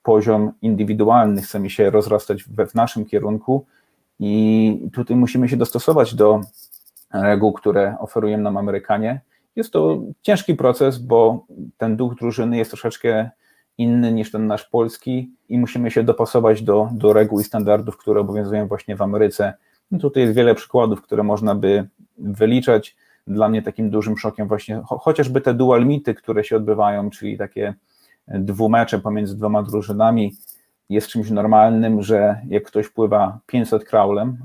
poziom 0.04 0.52
indywidualny, 0.62 1.42
chcemy 1.42 1.70
się 1.70 1.90
rozrastać 1.90 2.44
we, 2.44 2.68
w 2.68 2.76
naszym 2.76 3.06
kierunku 3.06 3.66
i 4.20 4.90
tutaj 4.94 5.18
musimy 5.18 5.50
się 5.50 5.58
dostosować 5.58 6.16
do 6.16 6.42
reguł, 7.14 7.54
które 7.54 7.96
oferują 8.00 8.38
nam 8.38 8.58
Amerykanie. 8.58 9.22
Jest 9.56 9.74
to 9.74 10.02
ciężki 10.22 10.56
proces, 10.56 10.98
bo 10.98 11.46
ten 11.78 11.98
duch 11.98 12.16
drużyny 12.16 12.58
jest 12.58 12.72
troszeczkę 12.72 13.30
inny 13.78 14.12
niż 14.12 14.32
ten 14.32 14.48
nasz 14.48 14.66
polski 14.66 15.32
i 15.50 15.58
musimy 15.58 15.92
się 15.92 16.04
dopasować 16.04 16.62
do, 16.62 16.90
do 16.92 17.14
reguł 17.14 17.40
i 17.40 17.44
standardów, 17.44 17.98
które 17.98 18.22
obowiązują 18.22 18.68
właśnie 18.68 18.96
w 18.96 19.02
Ameryce. 19.02 19.54
No 19.92 20.00
tutaj 20.00 20.24
jest 20.24 20.36
wiele 20.36 20.56
przykładów, 20.56 21.02
które 21.02 21.24
można 21.24 21.56
by 21.56 21.88
wyliczać. 22.18 22.96
Dla 23.28 23.50
mnie 23.50 23.62
takim 23.62 23.90
dużym 23.90 24.18
szokiem 24.18 24.48
właśnie 24.48 24.82
cho 24.86 24.98
chociażby 24.98 25.42
te 25.42 25.54
dual 25.54 25.86
mity, 25.86 26.14
które 26.14 26.44
się 26.44 26.56
odbywają, 26.56 27.10
czyli 27.10 27.38
takie 27.38 27.74
dwumecze 28.28 29.00
pomiędzy 29.00 29.38
dwoma 29.38 29.64
drużynami, 29.64 30.34
jest 30.90 31.08
czymś 31.08 31.30
normalnym, 31.30 32.04
że 32.04 32.42
jak 32.48 32.64
ktoś 32.64 32.90
pływa 32.90 33.40
500 33.46 33.86
kraulem, 33.86 34.38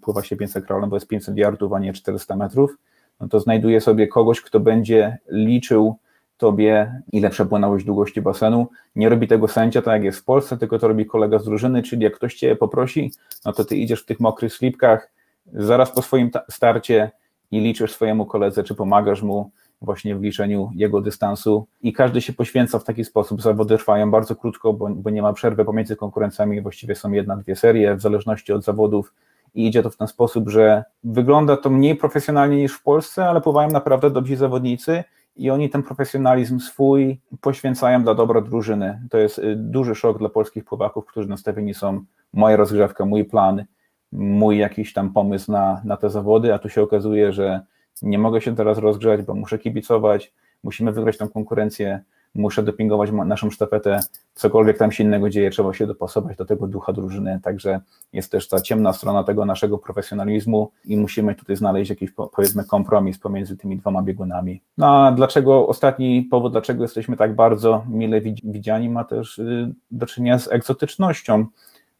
pływa 0.00 0.22
się 0.22 0.36
500 0.36 0.66
kraulem, 0.66 0.90
bo 0.90 0.96
jest 0.96 1.08
500 1.08 1.36
yardów, 1.36 1.72
a 1.72 1.78
nie 1.78 1.92
400 1.92 2.36
metrów, 2.36 2.78
no 3.20 3.28
to 3.28 3.40
znajduje 3.40 3.80
sobie 3.80 4.08
kogoś, 4.08 4.40
kto 4.40 4.60
będzie 4.60 5.18
liczył 5.28 5.96
tobie, 6.42 7.02
ile 7.12 7.30
przepłynąłeś 7.30 7.84
długości 7.84 8.22
basenu. 8.22 8.66
Nie 8.96 9.08
robi 9.08 9.28
tego 9.28 9.48
sędzia, 9.48 9.82
tak 9.82 9.94
jak 9.94 10.04
jest 10.04 10.18
w 10.18 10.24
Polsce, 10.24 10.56
tylko 10.56 10.78
to 10.78 10.88
robi 10.88 11.06
kolega 11.06 11.38
z 11.38 11.44
drużyny, 11.44 11.82
czyli 11.82 12.04
jak 12.04 12.14
ktoś 12.14 12.34
cię 12.34 12.56
poprosi, 12.56 13.12
no 13.44 13.52
to 13.52 13.64
ty 13.64 13.76
idziesz 13.76 14.02
w 14.02 14.06
tych 14.06 14.20
mokrych 14.20 14.52
slipkach 14.52 15.10
zaraz 15.52 15.92
po 15.92 16.02
swoim 16.02 16.30
starcie 16.50 17.10
i 17.50 17.60
liczysz 17.60 17.92
swojemu 17.92 18.26
koledze, 18.26 18.64
czy 18.64 18.74
pomagasz 18.74 19.22
mu 19.22 19.50
właśnie 19.82 20.16
w 20.16 20.22
liczeniu 20.22 20.70
jego 20.74 21.00
dystansu 21.00 21.66
i 21.82 21.92
każdy 21.92 22.20
się 22.20 22.32
poświęca 22.32 22.78
w 22.78 22.84
taki 22.84 23.04
sposób. 23.04 23.42
Zawody 23.42 23.76
trwają 23.76 24.10
bardzo 24.10 24.36
krótko, 24.36 24.72
bo, 24.72 24.88
bo 24.88 25.10
nie 25.10 25.22
ma 25.22 25.32
przerwy 25.32 25.64
pomiędzy 25.64 25.96
konkurencjami, 25.96 26.60
właściwie 26.60 26.94
są 26.94 27.12
jedna, 27.12 27.36
dwie 27.36 27.56
serie, 27.56 27.94
w 27.94 28.00
zależności 28.00 28.52
od 28.52 28.64
zawodów 28.64 29.14
i 29.54 29.66
idzie 29.66 29.82
to 29.82 29.90
w 29.90 29.96
ten 29.96 30.08
sposób, 30.08 30.48
że 30.48 30.84
wygląda 31.04 31.56
to 31.56 31.70
mniej 31.70 31.96
profesjonalnie 31.96 32.56
niż 32.56 32.72
w 32.74 32.82
Polsce, 32.82 33.28
ale 33.28 33.40
pływają 33.40 33.70
naprawdę 33.70 34.10
dobrzy 34.10 34.36
zawodnicy 34.36 35.04
i 35.36 35.50
oni 35.50 35.70
ten 35.70 35.82
profesjonalizm 35.82 36.60
swój 36.60 37.20
poświęcają 37.40 38.02
dla 38.02 38.14
dobra 38.14 38.40
drużyny. 38.40 39.02
To 39.10 39.18
jest 39.18 39.38
y, 39.38 39.56
duży 39.56 39.94
szok 39.94 40.18
dla 40.18 40.28
polskich 40.28 40.64
pływaków, 40.64 41.06
którzy 41.06 41.28
nastawieni 41.28 41.74
są 41.74 42.04
moja 42.32 42.56
rozgrzewka, 42.56 43.04
mój 43.04 43.24
plan, 43.24 43.64
mój 44.12 44.58
jakiś 44.58 44.92
tam 44.92 45.12
pomysł 45.12 45.52
na, 45.52 45.80
na 45.84 45.96
te 45.96 46.10
zawody, 46.10 46.54
a 46.54 46.58
tu 46.58 46.68
się 46.68 46.82
okazuje, 46.82 47.32
że 47.32 47.60
nie 48.02 48.18
mogę 48.18 48.40
się 48.40 48.56
teraz 48.56 48.78
rozgrzać, 48.78 49.22
bo 49.22 49.34
muszę 49.34 49.58
kibicować, 49.58 50.32
musimy 50.62 50.92
wygrać 50.92 51.18
tą 51.18 51.28
konkurencję, 51.28 52.02
muszę 52.34 52.62
dopingować 52.62 53.10
naszą 53.12 53.50
sztafetę, 53.50 54.00
cokolwiek 54.34 54.78
tam 54.78 54.92
się 54.92 55.04
innego 55.04 55.30
dzieje, 55.30 55.50
trzeba 55.50 55.74
się 55.74 55.86
dopasować 55.86 56.36
do 56.36 56.44
tego 56.44 56.66
ducha 56.66 56.92
drużyny, 56.92 57.40
także 57.42 57.80
jest 58.12 58.32
też 58.32 58.48
ta 58.48 58.60
ciemna 58.60 58.92
strona 58.92 59.24
tego 59.24 59.44
naszego 59.44 59.78
profesjonalizmu 59.78 60.70
i 60.84 60.96
musimy 60.96 61.34
tutaj 61.34 61.56
znaleźć 61.56 61.90
jakiś 61.90 62.10
powiedzmy 62.32 62.64
kompromis 62.64 63.18
pomiędzy 63.18 63.56
tymi 63.56 63.76
dwoma 63.76 64.02
biegunami. 64.02 64.62
No 64.78 65.06
a 65.06 65.12
dlaczego 65.12 65.68
ostatni 65.68 66.22
powód, 66.22 66.52
dlaczego 66.52 66.82
jesteśmy 66.82 67.16
tak 67.16 67.34
bardzo 67.34 67.84
mile 67.88 68.20
widziani 68.44 68.88
ma 68.88 69.04
też 69.04 69.38
y, 69.38 69.74
do 69.90 70.06
czynienia 70.06 70.38
z 70.38 70.52
egzotycznością. 70.52 71.46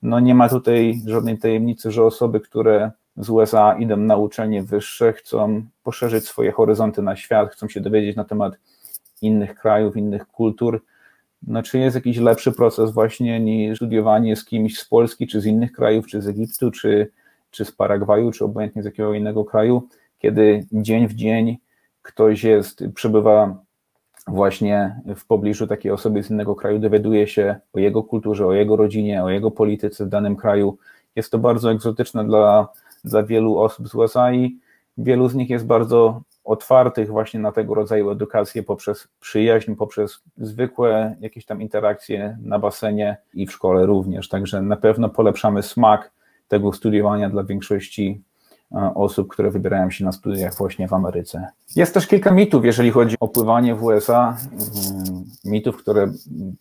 No 0.03 0.21
nie 0.21 0.35
ma 0.35 0.49
tutaj 0.49 1.01
żadnej 1.07 1.39
tajemnicy, 1.39 1.91
że 1.91 2.05
osoby, 2.05 2.41
które 2.41 2.91
z 3.17 3.31
USA 3.31 3.75
idą 3.79 3.97
na 3.97 4.17
uczelnie 4.17 4.63
wyższe, 4.63 5.13
chcą 5.13 5.63
poszerzyć 5.83 6.25
swoje 6.25 6.53
horyzonty 6.53 7.03
na 7.03 7.17
świat, 7.17 7.51
chcą 7.51 7.69
się 7.69 7.81
dowiedzieć 7.81 8.17
na 8.17 8.25
temat 8.25 8.59
innych 9.23 9.55
krajów, 9.55 9.97
innych 9.97 10.27
kultur. 10.27 10.83
No, 11.47 11.63
czy 11.63 11.79
jest 11.79 11.97
jakiś 11.97 12.19
lepszy 12.19 12.53
proces 12.53 12.91
właśnie 12.91 13.41
niż 13.41 13.77
studiowanie 13.79 14.37
z 14.37 14.45
kimś 14.45 14.79
z 14.79 14.85
Polski, 14.85 15.27
czy 15.27 15.41
z 15.41 15.47
innych 15.47 15.73
krajów, 15.73 16.07
czy 16.07 16.23
z 16.23 16.29
Egiptu, 16.29 16.71
czy, 16.71 17.11
czy 17.51 17.65
z 17.65 17.73
Paragwaju, 17.73 18.31
czy 18.31 18.45
obojętnie 18.45 18.83
z 18.83 18.85
jakiego 18.85 19.15
innego 19.15 19.45
kraju, 19.45 19.89
kiedy 20.19 20.67
dzień 20.73 21.09
w 21.09 21.15
dzień 21.15 21.59
ktoś 22.03 22.45
jest, 22.45 22.85
przebywa 22.95 23.63
właśnie 24.27 25.01
w 25.17 25.27
pobliżu 25.27 25.67
takiej 25.67 25.93
osoby 25.93 26.23
z 26.23 26.31
innego 26.31 26.55
kraju, 26.55 26.79
dowiaduje 26.79 27.27
się 27.27 27.57
o 27.73 27.79
jego 27.79 28.03
kulturze, 28.03 28.47
o 28.47 28.53
jego 28.53 28.77
rodzinie, 28.77 29.25
o 29.25 29.31
jego 29.31 29.51
polityce 29.51 30.07
w 30.07 30.09
danym 30.09 30.37
kraju. 30.37 30.79
Jest 31.17 31.31
to 31.31 31.39
bardzo 31.39 31.73
egzotyczne 31.73 32.25
dla, 32.25 32.69
dla 33.05 33.23
wielu 33.23 33.59
osób 33.59 33.89
z 33.89 33.95
USA 33.95 34.33
i 34.33 34.59
wielu 34.99 35.29
z 35.29 35.35
nich 35.35 35.51
jest 35.51 35.67
bardzo 35.67 36.23
otwartych 36.45 37.09
właśnie 37.09 37.41
na 37.41 37.53
tego 37.53 37.75
rodzaju 37.75 38.11
edukację 38.11 38.63
poprzez 38.63 39.09
przyjaźń, 39.21 39.75
poprzez 39.75 40.23
zwykłe 40.37 41.17
jakieś 41.21 41.45
tam 41.45 41.63
interakcje 41.63 42.39
na 42.43 42.59
basenie 42.59 43.17
i 43.35 43.47
w 43.47 43.53
szkole 43.53 43.87
również. 43.87 44.29
Także 44.29 44.63
na 44.63 44.77
pewno 44.77 45.09
polepszamy 45.09 45.63
smak 45.63 46.13
tego 46.49 46.73
studiowania 46.73 47.31
dla 47.31 47.45
większości 47.45 48.23
osób, 48.95 49.29
które 49.29 49.51
wybierają 49.51 49.91
się 49.91 50.05
na 50.05 50.13
studiach 50.13 50.55
właśnie 50.55 50.89
w 50.89 50.93
Ameryce. 50.93 51.47
Jest 51.77 51.95
też 51.95 52.07
kilka 52.07 52.31
mitów, 52.31 52.65
jeżeli 52.65 52.91
chodzi 52.91 53.17
o 53.21 53.29
pływanie 53.29 53.75
w 53.75 53.83
USA, 53.83 54.37
mm, 54.53 55.25
mitów, 55.45 55.77
które 55.77 56.13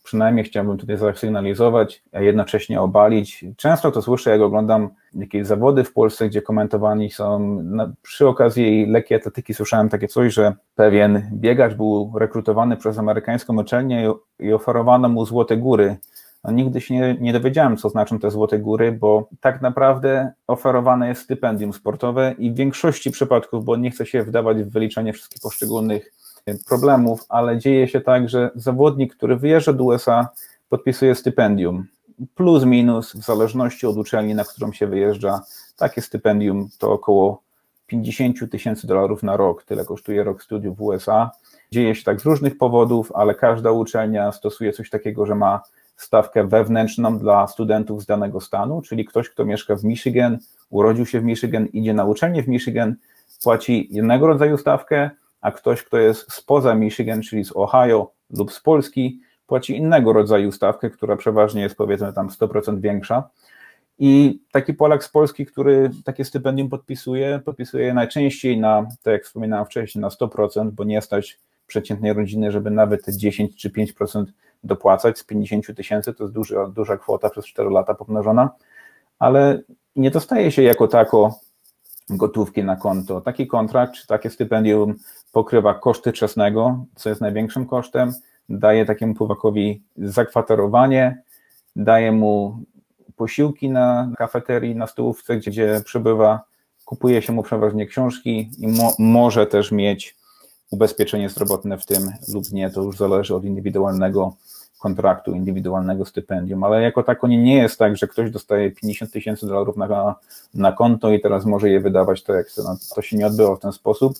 przynajmniej 0.02 0.44
chciałbym 0.44 0.78
tutaj 0.78 0.96
zasygnalizować, 0.96 2.02
a 2.12 2.20
jednocześnie 2.20 2.80
obalić. 2.80 3.44
Często 3.56 3.92
to 3.92 4.02
słyszę, 4.02 4.30
jak 4.30 4.40
oglądam 4.40 4.88
jakieś 5.14 5.46
zawody 5.46 5.84
w 5.84 5.92
Polsce, 5.92 6.28
gdzie 6.28 6.42
komentowani 6.42 7.10
są, 7.10 7.58
przy 8.02 8.28
okazji 8.28 8.86
lekkiej 8.86 9.16
atletyki 9.16 9.54
słyszałem 9.54 9.88
takie 9.88 10.08
coś, 10.08 10.34
że 10.34 10.54
pewien 10.74 11.30
biegacz 11.32 11.74
był 11.74 12.12
rekrutowany 12.18 12.76
przez 12.76 12.98
amerykańską 12.98 13.60
uczelnię 13.60 14.12
i 14.38 14.52
oferowano 14.52 15.08
mu 15.08 15.24
złote 15.24 15.56
góry 15.56 15.96
no, 16.44 16.52
nigdy 16.52 16.80
się 16.80 16.94
nie, 16.94 17.16
nie 17.20 17.32
dowiedziałem, 17.32 17.76
co 17.76 17.88
znaczą 17.88 18.18
te 18.18 18.30
złote 18.30 18.58
góry, 18.58 18.92
bo 18.92 19.28
tak 19.40 19.62
naprawdę 19.62 20.32
oferowane 20.46 21.08
jest 21.08 21.22
stypendium 21.22 21.72
sportowe 21.72 22.34
i 22.38 22.50
w 22.50 22.54
większości 22.54 23.10
przypadków, 23.10 23.64
bo 23.64 23.76
nie 23.76 23.90
chcę 23.90 24.06
się 24.06 24.22
wdawać 24.22 24.62
w 24.62 24.70
wyliczenie 24.70 25.12
wszystkich 25.12 25.42
poszczególnych 25.42 26.12
e, 26.46 26.54
problemów, 26.68 27.20
ale 27.28 27.58
dzieje 27.58 27.88
się 27.88 28.00
tak, 28.00 28.28
że 28.28 28.50
zawodnik, 28.54 29.16
który 29.16 29.36
wyjeżdża 29.36 29.72
do 29.72 29.84
USA, 29.84 30.28
podpisuje 30.68 31.14
stypendium. 31.14 31.86
Plus, 32.34 32.64
minus, 32.64 33.12
w 33.12 33.24
zależności 33.24 33.86
od 33.86 33.96
uczelni, 33.96 34.34
na 34.34 34.44
którą 34.44 34.72
się 34.72 34.86
wyjeżdża, 34.86 35.40
takie 35.76 36.02
stypendium 36.02 36.68
to 36.78 36.92
około 36.92 37.42
50 37.86 38.50
tysięcy 38.50 38.86
dolarów 38.86 39.22
na 39.22 39.36
rok. 39.36 39.64
Tyle 39.64 39.84
kosztuje 39.84 40.24
rok 40.24 40.42
studiów 40.42 40.76
w 40.76 40.82
USA. 40.82 41.30
Dzieje 41.72 41.94
się 41.94 42.04
tak 42.04 42.20
z 42.20 42.24
różnych 42.24 42.58
powodów, 42.58 43.12
ale 43.14 43.34
każda 43.34 43.70
uczelnia 43.70 44.32
stosuje 44.32 44.72
coś 44.72 44.90
takiego, 44.90 45.26
że 45.26 45.34
ma 45.34 45.60
stawkę 46.02 46.46
wewnętrzną 46.46 47.18
dla 47.18 47.46
studentów 47.46 48.02
z 48.02 48.06
danego 48.06 48.40
stanu, 48.40 48.82
czyli 48.82 49.04
ktoś, 49.04 49.30
kto 49.30 49.44
mieszka 49.44 49.76
w 49.76 49.84
Michigan, 49.84 50.38
urodził 50.70 51.06
się 51.06 51.20
w 51.20 51.24
Michigan, 51.24 51.66
idzie 51.66 51.94
na 51.94 52.04
uczelnię 52.04 52.42
w 52.42 52.48
Michigan, 52.48 52.94
płaci 53.42 53.88
jednego 53.90 54.26
rodzaju 54.26 54.58
stawkę, 54.58 55.10
a 55.40 55.50
ktoś, 55.50 55.82
kto 55.82 55.98
jest 55.98 56.32
spoza 56.32 56.74
Michigan, 56.74 57.22
czyli 57.22 57.44
z 57.44 57.56
Ohio 57.56 58.12
lub 58.30 58.52
z 58.52 58.60
Polski, 58.60 59.20
płaci 59.46 59.76
innego 59.76 60.12
rodzaju 60.12 60.52
stawkę, 60.52 60.90
która 60.90 61.16
przeważnie 61.16 61.62
jest 61.62 61.76
powiedzmy 61.76 62.12
tam 62.12 62.28
100% 62.28 62.80
większa. 62.80 63.30
I 63.98 64.40
taki 64.52 64.74
Polak 64.74 65.04
z 65.04 65.08
Polski, 65.08 65.46
który 65.46 65.90
takie 66.04 66.24
stypendium 66.24 66.68
podpisuje, 66.68 67.40
podpisuje 67.44 67.84
je 67.84 67.94
najczęściej 67.94 68.60
na, 68.60 68.86
tak 69.02 69.12
jak 69.12 69.24
wspominałem 69.24 69.66
wcześniej, 69.66 70.02
na 70.02 70.08
100%, 70.08 70.70
bo 70.70 70.84
nie 70.84 71.02
stać 71.02 71.38
przeciętnej 71.66 72.12
rodziny, 72.12 72.52
żeby 72.52 72.70
nawet 72.70 73.08
10 73.08 73.56
czy 73.56 73.70
5% 73.70 74.24
dopłacać 74.64 75.18
z 75.18 75.24
50 75.24 75.76
tysięcy, 75.76 76.14
to 76.14 76.24
jest 76.24 76.34
duża, 76.34 76.66
duża 76.66 76.96
kwota 76.96 77.30
przez 77.30 77.46
4 77.46 77.70
lata 77.70 77.94
pomnożona, 77.94 78.50
ale 79.18 79.62
nie 79.96 80.10
dostaje 80.10 80.52
się 80.52 80.62
jako 80.62 80.88
tako 80.88 81.38
gotówki 82.10 82.64
na 82.64 82.76
konto. 82.76 83.20
Taki 83.20 83.46
kontrakt 83.46 83.94
czy 83.94 84.06
takie 84.06 84.30
stypendium 84.30 84.94
pokrywa 85.32 85.74
koszty 85.74 86.12
czesnego, 86.12 86.84
co 86.94 87.08
jest 87.08 87.20
największym 87.20 87.66
kosztem, 87.66 88.12
daje 88.48 88.86
takiemu 88.86 89.14
pływakowi 89.14 89.82
zakwaterowanie, 89.96 91.22
daje 91.76 92.12
mu 92.12 92.58
posiłki 93.16 93.70
na 93.70 94.12
kafeterii, 94.18 94.76
na 94.76 94.86
stołówce, 94.86 95.36
gdzie, 95.36 95.50
gdzie 95.50 95.80
przebywa, 95.84 96.40
kupuje 96.84 97.22
się 97.22 97.32
mu 97.32 97.42
przeważnie 97.42 97.86
książki 97.86 98.50
i 98.58 98.68
mo, 98.68 98.92
może 98.98 99.46
też 99.46 99.72
mieć 99.72 100.16
ubezpieczenie 100.70 101.28
zdrowotne 101.28 101.78
w 101.78 101.86
tym 101.86 102.10
lub 102.34 102.52
nie, 102.52 102.70
to 102.70 102.82
już 102.82 102.96
zależy 102.96 103.34
od 103.34 103.44
indywidualnego 103.44 104.36
kontraktu, 104.82 105.32
indywidualnego 105.32 106.04
stypendium, 106.04 106.64
ale 106.64 106.82
jako 106.82 107.02
tako 107.02 107.26
nie, 107.28 107.42
nie 107.42 107.56
jest 107.56 107.78
tak, 107.78 107.96
że 107.96 108.08
ktoś 108.08 108.30
dostaje 108.30 108.70
50 108.70 109.12
tysięcy 109.12 109.46
dolarów 109.46 109.76
na, 109.76 110.14
na 110.54 110.72
konto 110.72 111.12
i 111.12 111.20
teraz 111.20 111.44
może 111.44 111.70
je 111.70 111.80
wydawać 111.80 112.22
tak 112.22 112.36
jak 112.36 112.46
chce. 112.46 112.62
No, 112.62 112.76
to 112.94 113.02
się 113.02 113.16
nie 113.16 113.26
odbywa 113.26 113.56
w 113.56 113.60
ten 113.60 113.72
sposób. 113.72 114.12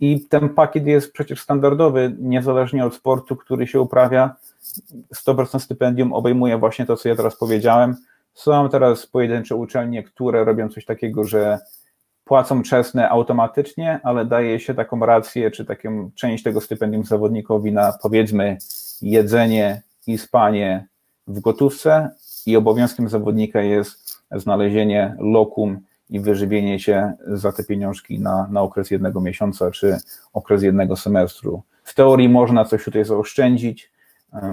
I 0.00 0.20
ten 0.20 0.48
pakiet 0.48 0.86
jest 0.86 1.12
przecież 1.12 1.40
standardowy, 1.40 2.16
niezależnie 2.18 2.86
od 2.86 2.94
sportu, 2.94 3.36
który 3.36 3.66
się 3.66 3.80
uprawia. 3.80 4.36
100% 5.26 5.58
stypendium 5.58 6.12
obejmuje 6.12 6.58
właśnie 6.58 6.86
to, 6.86 6.96
co 6.96 7.08
ja 7.08 7.16
teraz 7.16 7.36
powiedziałem. 7.36 7.96
Są 8.34 8.68
teraz 8.68 9.06
pojedyncze 9.06 9.56
uczelnie, 9.56 10.02
które 10.02 10.44
robią 10.44 10.68
coś 10.68 10.84
takiego, 10.84 11.24
że 11.24 11.58
płacą 12.24 12.62
czesne 12.62 13.08
automatycznie, 13.08 14.00
ale 14.02 14.24
daje 14.24 14.60
się 14.60 14.74
taką 14.74 15.00
rację, 15.00 15.50
czy 15.50 15.64
taką 15.64 16.10
część 16.14 16.44
tego 16.44 16.60
stypendium 16.60 17.04
zawodnikowi 17.04 17.72
na 17.72 17.92
powiedzmy 18.02 18.56
jedzenie 19.02 19.82
i 20.08 20.18
spanie 20.18 20.86
w 21.26 21.40
gotówce 21.40 22.10
i 22.46 22.56
obowiązkiem 22.56 23.08
zawodnika 23.08 23.62
jest 23.62 24.22
znalezienie 24.32 25.16
lokum 25.18 25.80
i 26.10 26.20
wyżywienie 26.20 26.80
się 26.80 27.12
za 27.26 27.52
te 27.52 27.64
pieniążki 27.64 28.18
na, 28.18 28.48
na 28.50 28.60
okres 28.62 28.90
jednego 28.90 29.20
miesiąca 29.20 29.70
czy 29.70 29.98
okres 30.32 30.62
jednego 30.62 30.96
semestru. 30.96 31.62
W 31.84 31.94
teorii 31.94 32.28
można 32.28 32.64
coś 32.64 32.84
tutaj 32.84 33.04
zaoszczędzić, 33.04 33.92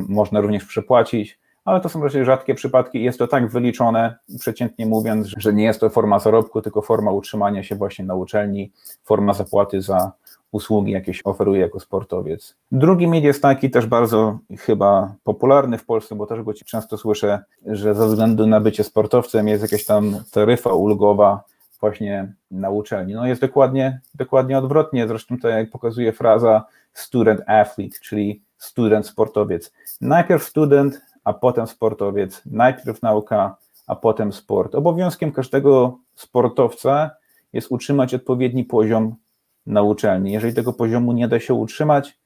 można 0.08 0.42
również 0.42 0.66
przepłacić, 0.66 1.40
ale 1.66 1.82
to 1.82 1.90
są 1.90 2.04
raczej 2.04 2.26
rzadkie 2.26 2.56
przypadki 2.56 2.98
i 3.00 3.04
jest 3.04 3.20
to 3.20 3.28
tak 3.28 3.48
wyliczone, 3.48 4.16
przeciętnie 4.40 4.86
mówiąc, 4.86 5.28
że 5.38 5.54
nie 5.54 5.64
jest 5.64 5.80
to 5.80 5.90
forma 5.90 6.20
zarobku, 6.20 6.62
tylko 6.62 6.82
forma 6.82 7.12
utrzymania 7.12 7.64
się 7.64 7.76
właśnie 7.76 8.06
na 8.06 8.16
uczelni, 8.16 8.72
forma 9.04 9.34
zapłaty 9.34 9.82
za 9.82 10.12
usługi 10.52 10.92
jakieś 10.92 11.22
oferuje 11.26 11.62
jako 11.62 11.80
sportowiec. 11.80 12.56
Drugi 12.72 13.08
mit 13.08 13.24
jest 13.24 13.42
taki 13.42 13.70
też 13.70 13.86
bardzo 13.86 14.40
chyba 14.60 15.16
popularny 15.24 15.78
w 15.78 15.86
Polsce, 15.86 16.16
bo 16.16 16.26
też 16.26 16.42
go 16.42 16.54
często 16.54 16.98
słyszę, 16.98 17.40
że 17.66 17.96
ze 17.96 18.08
względu 18.08 18.48
na 18.48 18.60
bycie 18.60 18.84
sportowcem 18.84 19.48
jest 19.48 19.64
jakaś 19.64 19.86
tam 19.86 20.24
taryfa 20.32 20.74
ulgowa 20.74 21.44
właśnie 21.80 22.34
na 22.52 22.70
uczelni. 22.70 23.14
No 23.14 23.28
jest 23.28 23.42
dokładnie, 23.42 24.02
dokładnie 24.16 24.58
odwrotnie, 24.58 25.08
zresztą 25.08 25.38
to 25.38 25.48
jak 25.48 25.72
pokazuje 25.72 26.14
fraza 26.14 26.66
student 26.94 27.42
athlete, 27.48 27.98
czyli 28.02 28.42
student 28.58 29.08
sportowiec. 29.08 29.74
Najpierw 30.02 30.44
student, 30.44 31.02
a 31.26 31.34
potem 31.34 31.68
sportowiec, 31.68 32.42
najpierw 32.46 33.02
nauka, 33.02 33.58
a 33.88 33.96
potem 33.96 34.34
sport. 34.34 34.76
Obowiązkiem 34.76 35.32
każdego 35.32 35.98
sportowca 36.16 37.12
jest 37.54 37.72
utrzymać 37.72 38.14
odpowiedni 38.14 38.64
poziom 38.64 39.16
na 39.66 39.82
uczelni. 39.82 40.32
Jeżeli 40.32 40.54
tego 40.54 40.74
poziomu 40.74 41.12
nie 41.12 41.28
da 41.28 41.40
się 41.40 41.54
utrzymać, 41.54 42.18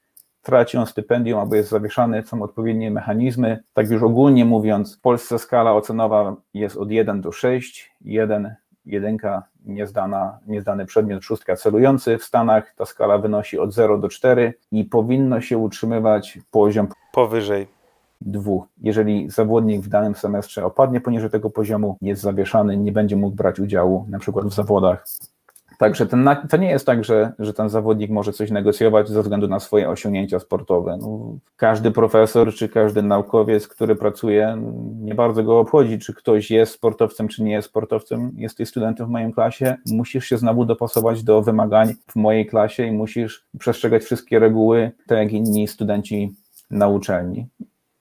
traci 0.42 0.78
on 0.78 0.86
stypendium 0.86 1.40
albo 1.40 1.54
jest 1.54 1.70
zawieszany, 1.70 2.22
są 2.22 2.42
odpowiednie 2.42 2.90
mechanizmy. 2.90 3.62
Tak 3.72 3.90
już 3.90 4.02
ogólnie 4.02 4.44
mówiąc, 4.44 4.96
w 4.96 5.00
Polsce 5.00 5.38
skala 5.38 5.72
ocenowa 5.72 6.36
jest 6.54 6.76
od 6.76 6.90
1 6.90 7.20
do 7.20 7.32
6, 7.32 7.92
1, 8.00 8.54
jedynka 8.86 9.42
niezdana, 9.64 10.38
niezdany 10.46 10.86
przedmiot, 10.86 11.24
szóstka 11.24 11.56
celujący. 11.56 12.18
W 12.18 12.24
Stanach 12.24 12.74
ta 12.76 12.86
skala 12.86 13.18
wynosi 13.18 13.58
od 13.58 13.72
0 13.72 13.98
do 13.98 14.08
4 14.08 14.54
i 14.72 14.84
powinno 14.84 15.40
się 15.40 15.58
utrzymywać 15.58 16.38
poziom 16.50 16.88
powyżej 17.12 17.79
dwóch. 18.20 18.64
Jeżeli 18.82 19.30
zawodnik 19.30 19.80
w 19.80 19.88
danym 19.88 20.14
semestrze 20.14 20.64
opadnie 20.64 21.00
poniżej 21.00 21.30
tego 21.30 21.50
poziomu, 21.50 21.96
jest 22.02 22.22
zawieszany, 22.22 22.76
nie 22.76 22.92
będzie 22.92 23.16
mógł 23.16 23.36
brać 23.36 23.60
udziału 23.60 24.06
na 24.08 24.18
przykład 24.18 24.46
w 24.46 24.54
zawodach 24.54 25.04
Także 25.80 26.06
ten, 26.06 26.28
to 26.50 26.56
nie 26.56 26.70
jest 26.70 26.86
tak, 26.86 27.04
że, 27.04 27.32
że 27.38 27.54
ten 27.54 27.68
zawodnik 27.68 28.10
może 28.10 28.32
coś 28.32 28.50
negocjować 28.50 29.08
ze 29.08 29.22
względu 29.22 29.48
na 29.48 29.60
swoje 29.60 29.88
osiągnięcia 29.88 30.40
sportowe. 30.40 30.98
No, 31.00 31.36
każdy 31.56 31.90
profesor 31.90 32.54
czy 32.54 32.68
każdy 32.68 33.02
naukowiec, 33.02 33.68
który 33.68 33.96
pracuje, 33.96 34.56
nie 35.00 35.14
bardzo 35.14 35.42
go 35.42 35.58
obchodzi, 35.58 35.98
czy 35.98 36.14
ktoś 36.14 36.50
jest 36.50 36.72
sportowcem, 36.72 37.28
czy 37.28 37.42
nie 37.42 37.52
jest 37.52 37.68
sportowcem. 37.68 38.32
Jesteś 38.36 38.68
studentem 38.68 39.06
w 39.06 39.10
mojej 39.10 39.32
klasie, 39.32 39.76
musisz 39.86 40.24
się 40.24 40.38
znowu 40.38 40.64
dopasować 40.64 41.22
do 41.22 41.42
wymagań 41.42 41.94
w 42.08 42.16
mojej 42.16 42.46
klasie 42.46 42.86
i 42.86 42.92
musisz 42.92 43.46
przestrzegać 43.58 44.02
wszystkie 44.02 44.38
reguły, 44.38 44.90
tak 45.06 45.18
jak 45.18 45.32
inni 45.32 45.68
studenci 45.68 46.34
na 46.70 46.88
uczelni. 46.88 47.46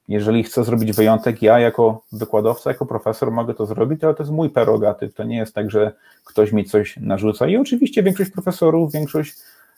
Jeżeli 0.10 0.44
chcę 0.44 0.64
zrobić 0.64 0.92
wyjątek, 0.92 1.42
ja 1.42 1.60
jako 1.60 2.02
wykładowca, 2.12 2.70
jako 2.70 2.86
profesor 2.86 3.32
mogę 3.32 3.54
to 3.54 3.66
zrobić, 3.66 4.04
ale 4.04 4.14
to 4.14 4.24
jest 4.24 4.32
mój 4.32 4.50
prerogatyw. 4.50 5.14
To 5.14 5.24
nie 5.24 5.38
jest 5.38 5.56
tak, 5.56 5.72
że 5.72 5.92
ktoś 6.26 6.52
mi 6.52 6.66
coś 6.66 6.98
narzuca. 6.98 7.48
I 7.48 7.58
oczywiście 7.58 8.04
większość 8.04 8.32
profesorów, 8.32 8.92
większość 8.92 9.36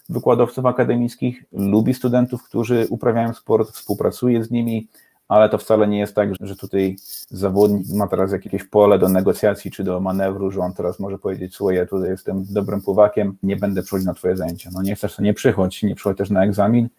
wykładowców 0.09 0.65
akademickich 0.65 1.43
lubi 1.51 1.93
studentów, 1.93 2.43
którzy 2.43 2.87
uprawiają 2.89 3.33
sport, 3.33 3.71
współpracuje 3.71 4.43
z 4.43 4.51
nimi, 4.51 4.87
ale 5.27 5.49
to 5.49 5.57
wcale 5.57 5.87
nie 5.87 5.99
jest 5.99 6.15
tak, 6.15 6.29
że 6.41 6.55
tutaj 6.55 6.95
zawodnik 7.29 7.87
ma 7.89 8.07
teraz 8.07 8.31
jakieś 8.31 8.63
pole 8.63 8.99
do 8.99 9.09
negocjacji 9.09 9.71
czy 9.71 9.83
do 9.83 9.99
manewru, 9.99 10.51
że 10.51 10.59
on 10.59 10.73
teraz 10.73 10.99
może 10.99 11.17
powiedzieć, 11.17 11.55
słuchaj, 11.55 11.75
ja 11.75 11.85
tutaj 11.85 12.09
jestem 12.09 12.45
dobrym 12.49 12.81
pływakiem, 12.81 13.37
nie 13.43 13.55
będę 13.55 13.81
przychodzić 13.81 14.07
na 14.07 14.13
twoje 14.13 14.37
zajęcia. 14.37 14.69
No 14.73 14.81
nie 14.81 14.95
chcesz, 14.95 15.15
to 15.15 15.21
nie 15.23 15.33
przychodź, 15.33 15.83
nie 15.83 15.95
przychodź 15.95 16.17
też 16.17 16.29
na 16.29 16.45
egzamin, 16.45 16.89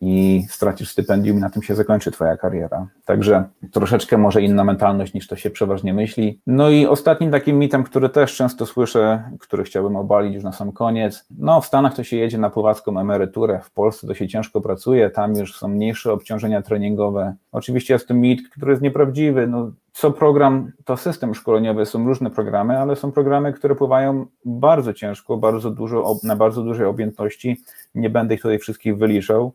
i 0.00 0.44
stracisz 0.48 0.88
stypendium 0.88 1.38
i 1.38 1.40
na 1.40 1.50
tym 1.50 1.62
się 1.62 1.74
zakończy 1.74 2.10
twoja 2.10 2.36
kariera. 2.36 2.86
Także 3.04 3.44
troszeczkę 3.72 4.18
może 4.18 4.42
inna 4.42 4.64
mentalność 4.64 5.14
niż 5.14 5.26
to 5.26 5.36
się 5.36 5.50
przeważnie 5.50 5.94
myśli. 5.94 6.40
No 6.46 6.70
i 6.70 6.86
ostatnim 6.86 7.30
takim 7.30 7.58
mitem, 7.58 7.84
który 7.84 8.08
też 8.08 8.36
często 8.36 8.66
słyszę, 8.66 9.22
który 9.40 9.64
chciałbym 9.64 9.96
obalić 9.96 10.34
już 10.34 10.44
na 10.44 10.52
sam 10.52 10.72
koniec, 10.72 11.26
no 11.38 11.60
w 11.60 11.66
Stanach 11.66 11.94
to 11.94 12.04
się 12.04 12.16
jedzie 12.16 12.38
na 12.38 12.50
pływacką 12.50 13.00
emeryturę, 13.00 13.60
w 13.64 13.70
Polsce 13.70 14.06
to 14.06 14.14
się 14.14 14.28
ciężko 14.28 14.60
pracuje, 14.60 15.10
tam 15.10 15.36
już 15.36 15.56
są 15.56 15.68
mniejsze 15.68 16.12
obciążenia 16.12 16.62
treningowe. 16.62 17.34
Oczywiście 17.52 17.94
jest 17.94 18.08
to 18.08 18.14
mit, 18.14 18.48
który 18.48 18.72
jest 18.72 18.82
nieprawdziwy, 18.82 19.46
no 19.46 19.72
co 19.92 20.10
program, 20.10 20.72
to 20.84 20.96
system 20.96 21.34
szkoleniowy, 21.34 21.86
są 21.86 22.06
różne 22.06 22.30
programy, 22.30 22.78
ale 22.78 22.96
są 22.96 23.12
programy, 23.12 23.52
które 23.52 23.74
pływają 23.74 24.26
bardzo 24.44 24.92
ciężko, 24.92 25.36
bardzo 25.36 25.70
dużo, 25.70 26.16
na 26.22 26.36
bardzo 26.36 26.62
dużej 26.62 26.86
objętości. 26.86 27.56
Nie 27.94 28.10
będę 28.10 28.34
ich 28.34 28.42
tutaj 28.42 28.58
wszystkich 28.58 28.98
wyliczał. 28.98 29.52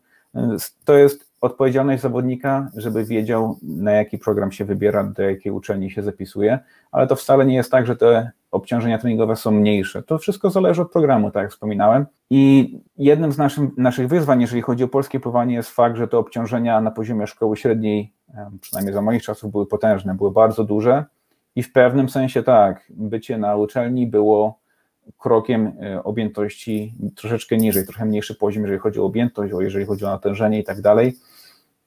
To 0.84 0.94
jest 0.96 1.26
odpowiedzialność 1.40 2.02
zawodnika, 2.02 2.70
żeby 2.76 3.04
wiedział, 3.04 3.58
na 3.62 3.92
jaki 3.92 4.18
program 4.18 4.52
się 4.52 4.64
wybiera, 4.64 5.04
do 5.04 5.22
jakiej 5.22 5.52
uczelni 5.52 5.90
się 5.90 6.02
zapisuje, 6.02 6.58
ale 6.92 7.06
to 7.06 7.16
wcale 7.16 7.46
nie 7.46 7.54
jest 7.54 7.70
tak, 7.70 7.86
że 7.86 7.96
te 7.96 8.30
obciążenia 8.50 8.98
treningowe 8.98 9.36
są 9.36 9.50
mniejsze. 9.50 10.02
To 10.02 10.18
wszystko 10.18 10.50
zależy 10.50 10.82
od 10.82 10.92
programu, 10.92 11.30
tak 11.30 11.42
jak 11.42 11.52
wspominałem. 11.52 12.06
I 12.30 12.72
jednym 12.98 13.32
z 13.32 13.38
naszym, 13.38 13.70
naszych 13.76 14.08
wyzwań, 14.08 14.40
jeżeli 14.40 14.62
chodzi 14.62 14.84
o 14.84 14.88
polskie 14.88 15.20
pływanie, 15.20 15.54
jest 15.54 15.70
fakt, 15.70 15.96
że 15.96 16.08
te 16.08 16.18
obciążenia 16.18 16.80
na 16.80 16.90
poziomie 16.90 17.26
szkoły 17.26 17.56
średniej, 17.56 18.12
przynajmniej 18.60 18.94
za 18.94 19.02
moich 19.02 19.22
czasów, 19.22 19.52
były 19.52 19.66
potężne, 19.66 20.14
były 20.14 20.30
bardzo 20.30 20.64
duże. 20.64 21.04
I 21.56 21.62
w 21.62 21.72
pewnym 21.72 22.08
sensie 22.08 22.42
tak, 22.42 22.86
bycie 22.90 23.38
na 23.38 23.56
uczelni 23.56 24.06
było 24.06 24.58
krokiem 25.18 25.72
e, 25.82 26.04
objętości 26.04 26.94
troszeczkę 27.16 27.56
niżej, 27.56 27.86
trochę 27.86 28.04
mniejszy 28.04 28.34
poziom, 28.34 28.62
jeżeli 28.62 28.80
chodzi 28.80 29.00
o 29.00 29.04
objętość, 29.04 29.52
o 29.52 29.60
jeżeli 29.60 29.86
chodzi 29.86 30.04
o 30.04 30.08
natężenie 30.08 30.58
i 30.58 30.64
tak 30.64 30.80
dalej. 30.80 31.16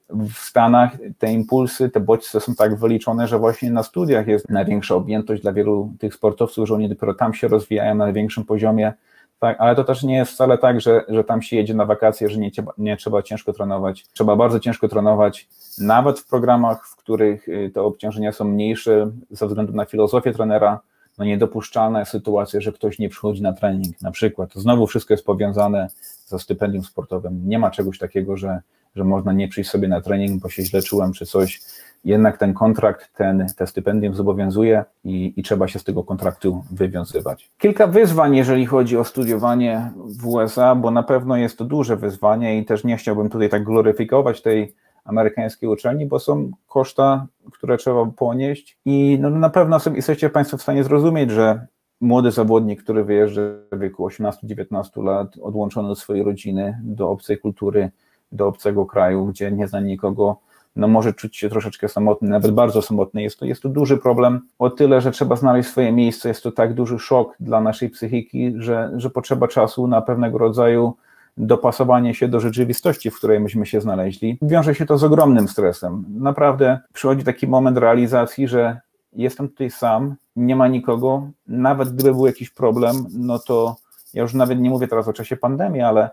W 0.09 0.38
Stanach 0.38 0.97
te 1.17 1.33
impulsy, 1.33 1.89
te 1.89 1.99
bodźce 1.99 2.39
są 2.39 2.55
tak 2.55 2.75
wyliczone, 2.75 3.27
że 3.27 3.39
właśnie 3.39 3.71
na 3.71 3.83
studiach 3.83 4.27
jest 4.27 4.49
największa 4.49 4.95
objętość 4.95 5.41
dla 5.41 5.53
wielu 5.53 5.93
tych 5.99 6.13
sportowców, 6.13 6.67
że 6.67 6.73
oni 6.73 6.89
dopiero 6.89 7.13
tam 7.13 7.33
się 7.33 7.47
rozwijają 7.47 7.95
na 7.95 8.03
największym 8.03 8.45
poziomie, 8.45 8.93
tak, 9.39 9.57
ale 9.59 9.75
to 9.75 9.83
też 9.83 10.03
nie 10.03 10.15
jest 10.15 10.31
wcale 10.31 10.57
tak, 10.57 10.81
że, 10.81 11.05
że 11.07 11.23
tam 11.23 11.41
się 11.41 11.55
jedzie 11.55 11.73
na 11.73 11.85
wakacje, 11.85 12.29
że 12.29 12.38
nie, 12.38 12.51
nie 12.77 12.97
trzeba 12.97 13.21
ciężko 13.21 13.53
trenować. 13.53 14.07
Trzeba 14.13 14.35
bardzo 14.35 14.59
ciężko 14.59 14.88
trenować, 14.88 15.47
nawet 15.77 16.19
w 16.19 16.27
programach, 16.29 16.88
w 16.88 16.95
których 16.95 17.49
y, 17.49 17.71
te 17.73 17.81
obciążenia 17.81 18.31
są 18.31 18.45
mniejsze 18.45 19.11
ze 19.31 19.47
względu 19.47 19.73
na 19.73 19.85
filozofię 19.85 20.33
trenera, 20.33 20.79
no 21.20 21.25
niedopuszczalna 21.25 22.00
jest 22.00 22.12
sytuacja, 22.12 22.62
że 22.62 22.72
ktoś 22.72 23.00
nie 23.00 23.10
przychodzi 23.10 23.42
na 23.42 23.53
trening, 23.53 24.01
na 24.01 24.12
przykład. 24.12 24.53
To 24.53 24.60
znowu 24.60 24.88
wszystko 24.88 25.14
jest 25.14 25.25
powiązane 25.25 25.88
ze 26.25 26.40
stypendium 26.40 26.84
sportowym. 26.84 27.42
Nie 27.46 27.60
ma 27.60 27.72
czegoś 27.72 27.98
takiego, 27.98 28.38
że, 28.38 28.62
że 28.96 29.03
można 29.03 29.34
nie 29.34 29.48
przyjść 29.48 29.70
sobie 29.70 29.88
na 29.88 30.01
trening, 30.01 30.42
bo 30.42 30.50
się 30.50 30.64
źle 30.64 30.82
czułem 30.82 31.14
czy 31.14 31.25
coś. 31.25 31.62
Jednak 32.05 32.38
ten 32.38 32.53
kontrakt, 32.53 33.14
ten, 33.18 33.46
te 33.58 33.68
stypendium 33.68 34.14
zobowiązuje 34.14 34.86
i, 35.03 35.34
i 35.38 35.44
trzeba 35.44 35.68
się 35.68 35.79
z 35.79 35.84
tego 35.84 36.03
kontraktu 36.03 36.64
wywiązywać. 36.72 37.50
Kilka 37.58 37.88
wyzwań, 37.88 38.36
jeżeli 38.36 38.66
chodzi 38.66 38.98
o 38.98 39.03
studiowanie 39.03 39.92
w 40.20 40.27
USA, 40.27 40.75
bo 40.75 40.92
na 40.92 41.03
pewno 41.03 41.38
jest 41.38 41.58
to 41.58 41.66
duże 41.66 41.98
wyzwanie 41.98 42.58
i 42.58 42.66
też 42.66 42.84
nie 42.84 42.98
chciałbym 42.98 43.29
tutaj 43.29 43.50
tak 43.50 43.64
gloryfikować 43.64 44.42
tej 44.42 44.75
amerykańskiej 45.09 45.69
uczelni, 45.69 46.05
bo 46.05 46.19
są 46.19 46.51
koszta, 46.67 47.27
które 47.51 47.77
trzeba 47.77 48.05
ponieść 48.05 48.77
i 48.85 49.17
no, 49.22 49.29
na 49.29 49.50
pewno 49.50 49.77
jesteście 49.95 50.29
Państwo 50.29 50.57
w 50.57 50.61
stanie 50.61 50.83
zrozumieć, 50.83 51.31
że 51.31 51.67
młody 52.01 52.31
zawodnik, 52.31 52.83
który 52.83 53.03
wyjeżdża 53.03 53.41
w 53.72 53.79
wieku 53.79 54.07
18-19 54.07 55.03
lat, 55.03 55.37
odłączony 55.41 55.89
od 55.89 56.00
swojej 56.00 56.24
rodziny, 56.24 56.79
do 56.83 57.09
obcej 57.09 57.37
kultury, 57.37 57.91
do 58.31 58.48
obcego 58.48 58.85
kraju, 58.85 59.25
gdzie 59.25 59.51
nie 59.51 59.67
zna 59.67 59.79
nikogo, 59.79 60.39
no 60.75 60.87
może 60.87 61.13
czuć 61.13 61.37
się 61.37 61.50
troszeczkę 61.50 61.89
samotny, 61.89 62.29
nawet 62.29 62.51
bardzo 62.51 62.81
samotny. 62.81 63.22
Jest 63.22 63.39
to, 63.39 63.45
jest 63.45 63.61
to 63.61 63.69
duży 63.69 63.98
problem 63.98 64.41
o 64.59 64.69
tyle, 64.69 65.01
że 65.01 65.11
trzeba 65.11 65.35
znaleźć 65.35 65.69
swoje 65.69 65.91
miejsce. 65.91 66.29
Jest 66.29 66.43
to 66.43 66.51
tak 66.51 66.74
duży 66.74 67.00
szok 67.00 67.35
dla 67.39 67.61
naszej 67.61 67.89
psychiki, 67.89 68.53
że, 68.57 68.91
że 68.95 69.09
potrzeba 69.09 69.48
czasu 69.48 69.87
na 69.87 70.01
pewnego 70.01 70.37
rodzaju 70.37 70.93
dopasowanie 71.39 72.13
się 72.13 72.27
do 72.27 72.39
rzeczywistości, 72.39 73.11
w 73.11 73.17
której 73.17 73.39
myśmy 73.39 73.65
się 73.65 73.81
znaleźli. 73.81 74.37
Wiąże 74.41 74.75
się 74.75 74.85
to 74.85 74.97
z 74.97 75.03
ogromnym 75.03 75.47
stresem. 75.47 76.05
Naprawdę 76.09 76.79
przychodzi 76.93 77.23
taki 77.23 77.47
moment 77.47 77.77
realizacji, 77.77 78.47
że 78.47 78.79
jestem 79.13 79.49
tutaj 79.49 79.69
sam, 79.69 80.15
nie 80.35 80.55
ma 80.55 80.67
nikogo, 80.67 81.29
nawet 81.47 81.89
gdyby 81.89 82.13
był 82.13 82.27
jakiś 82.27 82.49
problem, 82.49 83.05
no 83.13 83.39
to 83.39 83.75
ja 84.13 84.21
już 84.21 84.33
nawet 84.33 84.59
nie 84.59 84.69
mówię 84.69 84.87
teraz 84.87 85.07
o 85.07 85.13
czasie 85.13 85.37
pandemii, 85.37 85.81
ale 85.81 86.09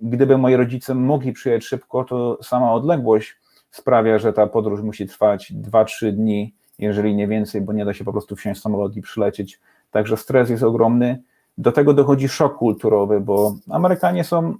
gdyby 0.00 0.38
moi 0.38 0.56
rodzice 0.56 0.94
mogli 0.94 1.32
przyjechać 1.32 1.64
szybko, 1.64 2.04
to 2.04 2.38
sama 2.42 2.72
odległość 2.72 3.36
sprawia, 3.70 4.18
że 4.18 4.32
ta 4.32 4.46
podróż 4.46 4.82
musi 4.82 5.06
trwać 5.06 5.52
2-3 5.52 6.12
dni, 6.12 6.54
jeżeli 6.78 7.14
nie 7.14 7.28
więcej, 7.28 7.60
bo 7.60 7.72
nie 7.72 7.84
da 7.84 7.94
się 7.94 8.04
po 8.04 8.12
prostu 8.12 8.36
wsiąść 8.36 8.60
w 8.60 8.62
samolot 8.62 8.96
i 8.96 9.02
przylecieć. 9.02 9.60
Także 9.90 10.16
stres 10.16 10.50
jest 10.50 10.62
ogromny. 10.62 11.22
Do 11.58 11.72
tego 11.72 11.94
dochodzi 11.94 12.28
szok 12.28 12.56
kulturowy, 12.56 13.20
bo 13.20 13.54
Amerykanie 13.70 14.24
są 14.24 14.54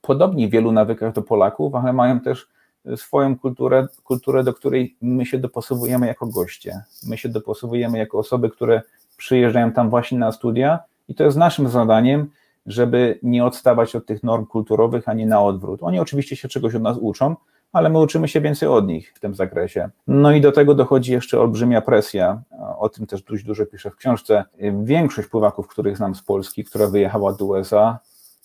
podobni 0.00 0.48
w 0.48 0.50
wielu 0.50 0.72
nawykach 0.72 1.12
do 1.12 1.22
Polaków, 1.22 1.74
ale 1.74 1.92
mają 1.92 2.20
też 2.20 2.48
swoją 2.96 3.38
kulturę, 3.38 3.86
kulturę, 4.04 4.44
do 4.44 4.54
której 4.54 4.96
my 5.02 5.26
się 5.26 5.38
dopasowujemy 5.38 6.06
jako 6.06 6.26
goście. 6.26 6.82
My 7.06 7.18
się 7.18 7.28
dopasowujemy 7.28 7.98
jako 7.98 8.18
osoby, 8.18 8.50
które 8.50 8.82
przyjeżdżają 9.16 9.72
tam 9.72 9.90
właśnie 9.90 10.18
na 10.18 10.32
studia 10.32 10.78
i 11.08 11.14
to 11.14 11.24
jest 11.24 11.36
naszym 11.36 11.68
zadaniem, 11.68 12.30
żeby 12.66 13.18
nie 13.22 13.44
odstawać 13.44 13.96
od 13.96 14.06
tych 14.06 14.22
norm 14.22 14.46
kulturowych, 14.46 15.08
ani 15.08 15.26
na 15.26 15.42
odwrót. 15.42 15.82
Oni 15.82 16.00
oczywiście 16.00 16.36
się 16.36 16.48
czegoś 16.48 16.74
od 16.74 16.82
nas 16.82 16.96
uczą, 17.00 17.36
ale 17.72 17.88
my 17.88 17.98
uczymy 17.98 18.28
się 18.28 18.40
więcej 18.40 18.68
od 18.68 18.86
nich 18.86 19.12
w 19.16 19.20
tym 19.20 19.34
zakresie. 19.34 19.90
No 20.06 20.32
i 20.32 20.40
do 20.40 20.52
tego 20.52 20.74
dochodzi 20.74 21.12
jeszcze 21.12 21.40
olbrzymia 21.40 21.80
presja, 21.80 22.42
o 22.78 22.88
tym 22.88 23.06
też 23.06 23.22
dość 23.22 23.44
dużo 23.44 23.66
piszę 23.66 23.90
w 23.90 23.96
książce. 23.96 24.44
Większość 24.82 25.28
pływaków, 25.28 25.68
których 25.68 25.96
znam 25.96 26.14
z 26.14 26.22
Polski, 26.22 26.64
która 26.64 26.86
wyjechała 26.86 27.32
do 27.32 27.44
USA, 27.44 27.98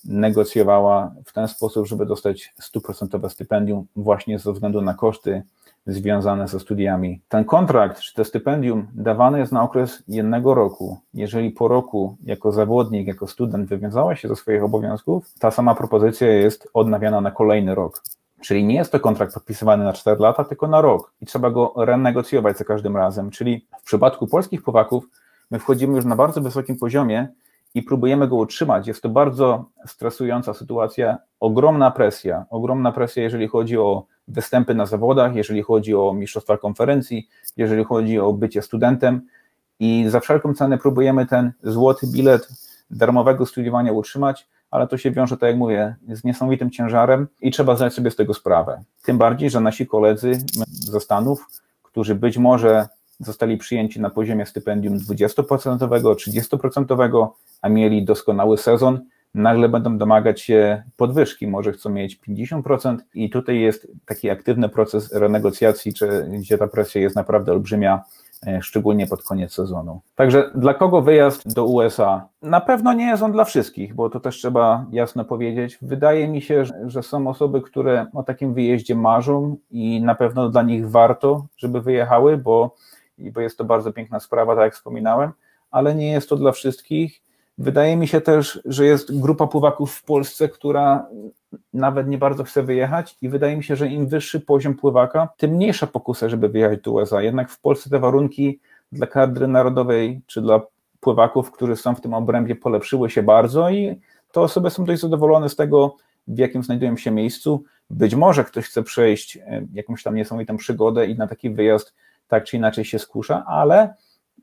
negocjowała 0.06 1.12
w 1.26 1.34
ten 1.34 1.48
sposób, 1.48 1.88
żeby 1.88 2.06
dostać 2.06 2.54
stuprocentowe 2.60 3.30
stypendium 3.30 3.86
właśnie 3.96 4.39
ze 4.39 4.54
względu 4.54 4.82
na 4.82 4.94
koszty 4.94 5.44
związane 5.88 6.48
ze 6.48 6.60
studiami. 6.60 7.22
Ten 7.30 7.46
kontrakt, 7.46 8.00
czy 8.00 8.13
to 8.13 8.26
stypendium 8.26 8.88
dawane 8.94 9.39
jest 9.39 9.52
na 9.52 9.63
okres 9.63 10.04
jednego 10.08 10.54
roku. 10.54 10.98
Jeżeli 11.13 11.52
po 11.52 11.68
roku 11.68 12.18
jako 12.24 12.52
zawodnik, 12.52 13.08
jako 13.08 13.28
student 13.28 13.70
wywiązała 13.70 14.16
się 14.16 14.28
ze 14.28 14.36
swoich 14.36 14.63
obowiązków, 14.63 15.34
ta 15.39 15.52
sama 15.52 15.76
propozycja 15.76 16.28
jest 16.28 16.70
odnawiana 16.74 17.22
na 17.22 17.32
kolejny 17.32 17.76
rok. 17.76 18.04
Czyli 18.42 18.63
nie 18.63 18.76
jest 18.76 18.92
to 18.92 19.00
kontrakt 19.00 19.34
podpisywany 19.34 19.84
na 19.84 19.94
4 19.94 20.20
lata, 20.20 20.44
tylko 20.44 20.68
na 20.68 20.82
rok 20.82 21.13
i 21.22 21.26
trzeba 21.26 21.50
go 21.50 21.74
renegocjować 21.78 22.58
za 22.58 22.63
każdym 22.63 22.98
razem. 22.98 23.32
Czyli 23.32 23.66
w 23.82 23.86
przypadku 23.86 24.28
polskich 24.28 24.63
Polaków 24.63 25.08
my 25.52 25.60
wchodzimy 25.60 25.96
już 25.96 26.06
na 26.06 26.16
bardzo 26.16 26.42
wysokim 26.42 26.78
poziomie 26.78 27.28
i 27.74 27.84
próbujemy 27.84 28.28
go 28.28 28.36
utrzymać. 28.36 28.88
Jest 28.88 29.02
to 29.02 29.10
bardzo 29.10 29.70
stresująca 29.88 30.54
sytuacja, 30.54 31.18
ogromna 31.40 31.92
presja, 31.92 32.46
ogromna 32.50 32.92
presja, 32.92 33.24
jeżeli 33.24 33.48
chodzi 33.48 33.78
o 33.78 34.06
występy 34.28 34.76
na 34.76 34.86
zawodach, 34.86 35.36
jeżeli 35.36 35.62
chodzi 35.62 35.96
o 35.96 36.14
mistrzostwa 36.14 36.58
konferencji, 36.58 37.28
jeżeli 37.58 37.84
chodzi 37.84 38.20
o 38.20 38.34
bycie 38.34 38.62
studentem 38.62 39.22
i 39.80 40.06
za 40.08 40.20
wszelką 40.20 40.54
cenę 40.54 40.78
próbujemy 40.78 41.26
ten 41.26 41.52
złoty 41.64 42.08
bilet 42.08 42.48
darmowego 42.92 43.46
studiowania 43.46 43.92
utrzymać, 43.92 44.48
ale 44.72 44.88
to 44.88 44.98
się 44.98 45.12
wiąże, 45.12 45.38
tak 45.38 45.48
jak 45.48 45.58
mówię, 45.58 45.96
z 46.08 46.24
niesamowitym 46.24 46.72
ciężarem 46.72 47.28
i 47.42 47.52
trzeba 47.52 47.76
zdać 47.76 47.94
sobie 47.94 48.12
z 48.12 48.16
tego 48.16 48.34
sprawę. 48.34 48.84
Tym 49.04 49.18
bardziej, 49.18 49.50
że 49.50 49.60
nasi 49.60 49.88
koledzy 49.88 50.32
ze 50.70 51.00
Stanów, 51.00 51.48
którzy 51.84 52.16
być 52.16 52.38
może 52.38 52.88
zostali 53.19 53.58
przyjęci 53.58 54.02
na 54.02 54.10
poziomie 54.10 54.45
stypendium 54.45 54.97
20%, 54.97 55.78
30%, 55.78 57.28
a 57.62 57.69
mieli 57.69 58.06
doskonały 58.06 58.58
sezon, 58.58 58.99
nagle 59.34 59.69
będą 59.69 59.97
domagać 59.97 60.41
się 60.41 60.84
podwyżki, 60.97 61.47
może 61.47 61.71
chcą 61.71 61.89
mieć 61.89 62.19
50% 62.28 62.97
i 63.13 63.30
tutaj 63.30 63.60
jest 63.60 63.88
taki 64.06 64.30
aktywny 64.30 64.69
proces 64.69 65.13
renegocjacji, 65.13 65.93
gdzie 66.39 66.58
ta 66.58 66.67
presja 66.67 67.02
jest 67.02 67.15
naprawdę 67.15 67.52
olbrzymia, 67.52 68.04
e, 68.47 68.62
szczególnie 68.62 69.08
pod 69.08 69.23
koniec 69.23 69.54
sezonu. 69.54 70.02
Także 70.15 70.52
dla 70.56 70.73
kogo 70.73 71.02
wyjazd 71.02 71.54
do 71.54 71.65
USA? 71.65 72.28
Na 72.41 72.62
pewno 72.62 72.93
nie 72.93 73.06
jest 73.06 73.23
on 73.23 73.32
dla 73.32 73.43
wszystkich, 73.43 73.95
bo 73.95 74.10
to 74.10 74.19
też 74.19 74.36
trzeba 74.36 74.86
jasno 74.91 75.26
powiedzieć. 75.26 75.78
Wydaje 75.82 76.28
mi 76.28 76.41
się, 76.41 76.63
że 76.86 77.04
są 77.04 77.28
osoby, 77.28 77.62
które 77.62 78.08
o 78.13 78.23
takim 78.23 78.54
wyjeździe 78.54 78.95
marzą 78.95 79.58
i 79.71 80.02
na 80.02 80.15
pewno 80.15 80.49
dla 80.49 80.62
nich 80.62 80.89
warto, 80.89 81.45
żeby 81.58 81.82
wyjechały, 81.82 82.38
bo, 82.38 82.76
bo 83.17 83.41
jest 83.41 83.58
to 83.58 83.65
bardzo 83.65 83.93
piękna 83.93 84.19
sprawa, 84.19 84.56
tak 84.56 84.63
jak 84.63 84.76
wspominałem, 84.76 85.32
ale 85.71 85.95
nie 85.95 86.12
jest 86.12 86.30
to 86.30 86.36
dla 86.36 86.52
wszystkich 86.52 87.23
Wydaje 87.58 87.97
mi 87.97 88.08
się 88.08 88.21
też, 88.21 88.62
że 88.65 88.86
jest 88.86 89.19
grupa 89.19 89.47
pływaków 89.47 89.93
w 89.93 90.04
Polsce, 90.04 90.49
która 90.49 91.08
nawet 91.73 92.08
nie 92.08 92.17
bardzo 92.17 92.43
chce 92.43 92.63
wyjechać 92.63 93.17
i 93.21 93.30
wydaje 93.30 93.58
mi 93.58 93.63
się, 93.63 93.76
że 93.76 93.88
im 93.88 94.08
wyższy 94.08 94.39
poziom 94.39 94.76
pływaka, 94.76 95.30
tym 95.38 95.52
mniejsza 95.52 95.88
pokusa, 95.88 96.30
żeby 96.30 96.49
wyjechać 96.49 96.82
do 96.82 96.91
USA. 96.91 97.21
Jednak 97.21 97.49
w 97.49 97.60
Polsce 97.60 97.89
te 97.89 97.99
warunki 97.99 98.60
dla 98.91 99.08
kadry 99.08 99.47
narodowej 99.47 100.21
czy 100.28 100.41
dla 100.41 100.62
pływaków, 100.99 101.52
którzy 101.52 101.76
są 101.76 101.95
w 101.95 102.02
tym 102.02 102.13
obrębie, 102.13 102.56
polepszyły 102.56 103.10
się 103.10 103.23
bardzo 103.23 103.69
i 103.69 103.99
te 104.32 104.41
osoby 104.41 104.69
są 104.69 104.86
dość 104.86 105.02
zadowolone 105.02 105.49
z 105.49 105.56
tego, 105.56 105.95
w 106.28 106.38
jakim 106.38 106.63
znajdują 106.63 106.97
się 106.97 107.12
miejscu. 107.12 107.63
Być 107.89 108.15
może 108.15 108.43
ktoś 108.43 108.65
chce 108.65 108.84
przejść 108.84 109.38
e, 109.38 109.65
jakąś 109.73 110.04
tam 110.04 110.15
niesamowitą 110.15 110.58
przygodę 110.58 111.06
i 111.08 111.17
na 111.17 111.28
taki 111.28 111.49
wyjazd 111.49 111.93
tak 112.34 112.43
czy 112.43 112.58
inaczej 112.58 112.86
się 112.86 113.00
skusza, 113.00 113.43
ale 113.48 113.93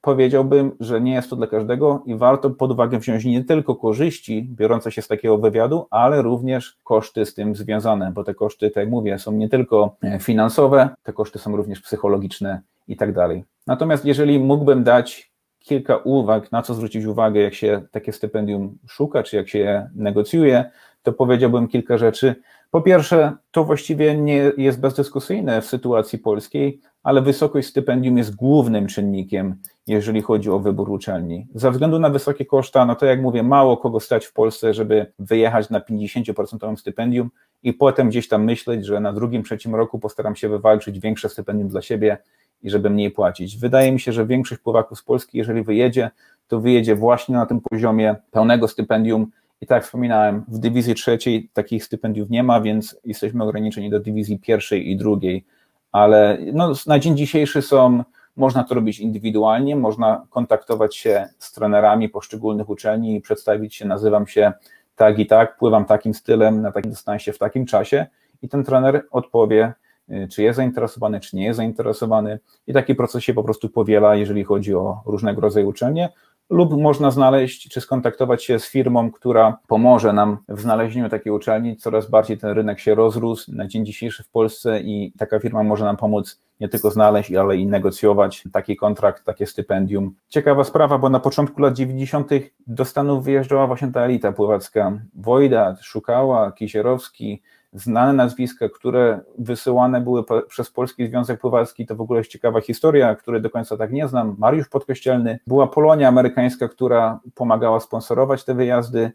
powiedziałbym, 0.01 0.73
że 0.81 1.01
nie 1.01 1.13
jest 1.13 1.31
to 1.31 1.37
dla 1.37 1.47
każdego 1.47 2.03
i 2.07 2.15
warto 2.15 2.51
pod 2.51 2.71
uwagę 2.71 2.99
wziąć 2.99 3.25
nie 3.25 3.45
tylko 3.45 3.77
korzyści 3.77 4.49
biorące 4.51 4.93
się 4.93 5.03
z 5.03 5.09
takiego 5.09 5.39
wywiadu, 5.39 5.87
ale 5.91 6.23
również 6.23 6.77
koszty 6.85 7.27
z 7.27 7.35
tym 7.35 7.57
związane, 7.57 8.13
bo 8.15 8.25
te 8.25 8.35
koszty, 8.35 8.71
tak 8.71 8.77
jak 8.77 8.89
mówię, 8.89 9.19
są 9.19 9.33
nie 9.33 9.49
tylko 9.49 9.97
e, 10.03 10.19
finansowe, 10.19 10.89
te 11.03 11.13
koszty 11.13 11.39
są 11.39 11.57
również 11.57 11.81
psychologiczne 11.81 12.61
i 12.89 12.97
tak 12.97 13.13
dalej. 13.13 13.45
Natomiast 13.67 14.05
jeżeli 14.05 14.39
mógłbym 14.39 14.85
dać 14.85 15.33
kilka 15.59 15.97
uwag, 15.97 16.53
na 16.53 16.63
co 16.63 16.75
zwrócić 16.75 17.05
uwagę, 17.05 17.41
jak 17.41 17.55
się 17.55 17.83
takie 17.91 18.13
stypendium 18.13 18.79
szuka, 18.89 19.23
czy 19.23 19.37
jak 19.37 19.49
się 19.49 19.59
je 19.59 19.91
negocjuje, 19.95 20.71
to 21.03 21.13
powiedziałbym 21.13 21.69
kilka 21.69 21.99
rzeczy. 21.99 22.35
Po 22.71 22.83
pierwsze, 22.83 23.33
to 23.51 23.65
właściwie 23.65 24.17
nie 24.17 24.53
jest 24.57 24.81
bezdyskusyjne 24.81 25.63
w 25.63 25.67
sytuacji 25.67 26.19
polskiej, 26.19 26.81
ale 27.03 27.23
wysokość 27.23 27.69
stypendium 27.69 28.19
jest 28.19 28.37
głównym 28.37 28.87
czynnikiem, 28.87 29.57
jeżeli 29.87 30.23
chodzi 30.23 30.51
o 30.51 30.59
wybór 30.59 30.91
uczelni. 30.91 31.47
Ze 31.55 31.71
względu 31.71 31.99
na 31.99 32.11
wysokie 32.11 32.45
koszta, 32.45 32.87
no 32.87 32.95
to 32.95 33.07
jak 33.07 33.23
mówię, 33.23 33.43
mało 33.43 33.77
kogo 33.77 34.01
stać 34.01 34.27
w 34.27 34.33
Polsce, 34.33 34.75
żeby 34.75 35.13
wyjechać 35.19 35.71
na 35.71 35.81
50% 35.81 36.77
stypendium 36.77 37.31
i 37.63 37.73
potem 37.73 38.09
gdzieś 38.09 38.29
tam 38.29 38.45
myśleć, 38.45 38.87
że 38.87 39.01
na 39.01 39.13
drugim, 39.13 39.43
trzecim 39.43 39.75
roku 39.75 39.99
postaram 39.99 40.37
się 40.37 40.49
wywalczyć 40.49 41.01
większe 41.01 41.29
stypendium 41.29 41.69
dla 41.69 41.83
siebie 41.83 42.19
i 42.63 42.71
żeby 42.71 42.91
mniej 42.91 43.11
płacić. 43.11 43.59
Wydaje 43.59 43.93
mi 43.93 44.01
się, 44.01 44.13
że 44.13 44.27
większość 44.27 44.61
pływaków 44.61 44.99
z 44.99 45.03
Polski, 45.03 45.39
jeżeli 45.39 45.63
wyjedzie, 45.63 46.11
to 46.49 46.61
wyjedzie 46.61 46.95
właśnie 46.95 47.35
na 47.35 47.47
tym 47.47 47.61
poziomie 47.61 48.17
pełnego 48.31 48.69
stypendium, 48.69 49.31
i 49.61 49.67
tak 49.67 49.77
jak 49.77 49.85
wspominałem, 49.85 50.45
w 50.49 50.59
dywizji 50.59 50.95
trzeciej 50.95 51.51
takich 51.53 51.85
stypendiów 51.85 52.31
nie 52.31 52.43
ma, 52.43 52.61
więc 52.61 52.97
jesteśmy 53.05 53.45
ograniczeni 53.45 53.91
do 53.91 54.01
dywizji 54.01 54.39
pierwszej 54.39 54.91
i 54.91 54.97
drugiej. 54.97 55.45
Ale 55.93 56.39
no, 56.53 56.73
na 56.87 56.99
dzień 56.99 57.17
dzisiejszy 57.17 57.63
są, 57.63 58.05
można 58.37 58.65
to 58.65 58.75
robić 58.75 59.01
indywidualnie, 59.01 59.77
można 59.77 60.27
kontaktować 60.31 60.97
się 60.97 61.29
z 61.39 61.53
trenerami 61.53 62.09
poszczególnych 62.09 62.69
uczelni 62.69 63.17
i 63.17 63.21
przedstawić 63.21 63.75
się, 63.75 63.85
nazywam 63.85 64.27
się 64.27 64.53
tak 64.97 65.19
i 65.19 65.27
tak, 65.27 65.57
pływam 65.57 65.85
takim 65.85 66.15
stylem, 66.15 66.63
na 66.63 66.73
takim 66.73 66.91
dystansie, 66.91 67.33
w 67.33 67.39
takim 67.39 67.67
czasie 67.67 68.07
i 68.43 68.49
ten 68.49 68.65
trener 68.65 69.07
odpowie, 69.11 69.73
y, 70.11 70.29
czy 70.29 70.43
jest 70.43 70.57
zainteresowany, 70.57 71.21
czy 71.21 71.37
nie 71.37 71.45
jest 71.45 71.57
zainteresowany. 71.57 72.39
I 72.67 72.73
taki 72.73 72.95
proces 72.95 73.25
się 73.25 73.35
po 73.35 73.45
prostu 73.45 73.69
powiela, 73.69 74.17
jeżeli 74.17 74.45
chodzi 74.45 74.75
o 74.75 75.03
różnego 75.07 75.41
rodzaju 75.41 75.69
uczelnie, 75.69 76.09
lub 76.51 76.77
można 76.77 77.11
znaleźć 77.11 77.69
czy 77.69 77.81
skontaktować 77.81 78.45
się 78.45 78.59
z 78.59 78.69
firmą, 78.69 79.11
która 79.11 79.59
pomoże 79.67 80.13
nam 80.13 80.39
w 80.49 80.61
znalezieniu 80.61 81.09
takiej 81.09 81.33
uczelni. 81.33 81.77
Coraz 81.77 82.11
bardziej 82.11 82.39
ten 82.39 82.51
rynek 82.51 82.81
się 82.81 82.95
rozrósł 82.95 83.53
na 83.55 83.67
dzień 83.67 83.87
dzisiejszy 83.87 84.23
w 84.23 84.29
Polsce 84.29 84.81
i 84.81 85.13
taka 85.19 85.39
firma 85.39 85.63
może 85.63 85.85
nam 85.85 85.97
pomóc 85.97 86.41
nie 86.61 86.69
tylko 86.69 86.91
znaleźć, 86.91 87.33
ale 87.33 87.57
i 87.57 87.67
negocjować 87.67 88.45
taki 88.53 88.77
kontrakt, 88.77 89.25
takie 89.25 89.47
stypendium. 89.47 90.15
Ciekawa 90.29 90.65
sprawa, 90.65 90.99
bo 90.99 91.09
na 91.09 91.21
początku 91.21 91.63
lat 91.63 91.75
90. 91.75 92.31
do 92.67 92.85
Stanów 92.85 93.25
wyjeżdżała 93.25 93.67
właśnie 93.67 93.93
ta 93.93 94.01
elita 94.01 94.33
pływacka. 94.33 95.01
Wojda, 95.15 95.77
Szukała, 95.83 96.53
Kisierowski, 96.53 97.43
znane 97.73 98.13
nazwiska, 98.13 98.69
które 98.69 99.21
wysyłane 99.39 100.01
były 100.01 100.25
przez 100.49 100.71
Polski 100.71 101.07
Związek 101.07 101.41
Pływacki, 101.41 101.87
to 101.87 101.97
w 101.97 102.01
ogóle 102.01 102.21
jest 102.21 102.31
ciekawa 102.31 102.61
historia, 102.61 103.15
której 103.15 103.43
do 103.43 103.51
końca 103.51 103.77
tak 103.77 103.93
nie 103.93 104.09
znam. 104.09 104.37
Mariusz 104.39 104.69
Podkościelny, 104.69 105.39
była 105.47 105.67
Polonia 105.67 106.09
amerykańska, 106.09 106.69
która 106.69 107.21
pomagała 107.35 107.81
sponsorować 107.81 108.45
te 108.45 108.55
wyjazdy 108.55 109.13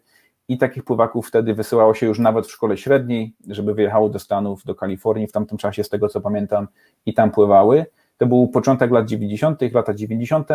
i 0.48 0.58
takich 0.58 0.84
pływaków 0.84 1.28
wtedy 1.28 1.54
wysyłało 1.54 1.94
się 1.94 2.06
już 2.06 2.18
nawet 2.18 2.46
w 2.46 2.50
szkole 2.50 2.76
średniej, 2.76 3.34
żeby 3.48 3.74
wyjechało 3.74 4.08
do 4.08 4.18
Stanów, 4.18 4.64
do 4.64 4.74
Kalifornii 4.74 5.26
w 5.26 5.32
tamtym 5.32 5.58
czasie, 5.58 5.84
z 5.84 5.88
tego 5.88 6.08
co 6.08 6.20
pamiętam, 6.20 6.68
i 7.06 7.14
tam 7.14 7.30
pływały. 7.30 7.86
To 8.18 8.26
był 8.26 8.48
początek 8.48 8.90
lat 8.90 9.06
90., 9.06 9.60
lata 9.72 9.94
90. 9.94 10.48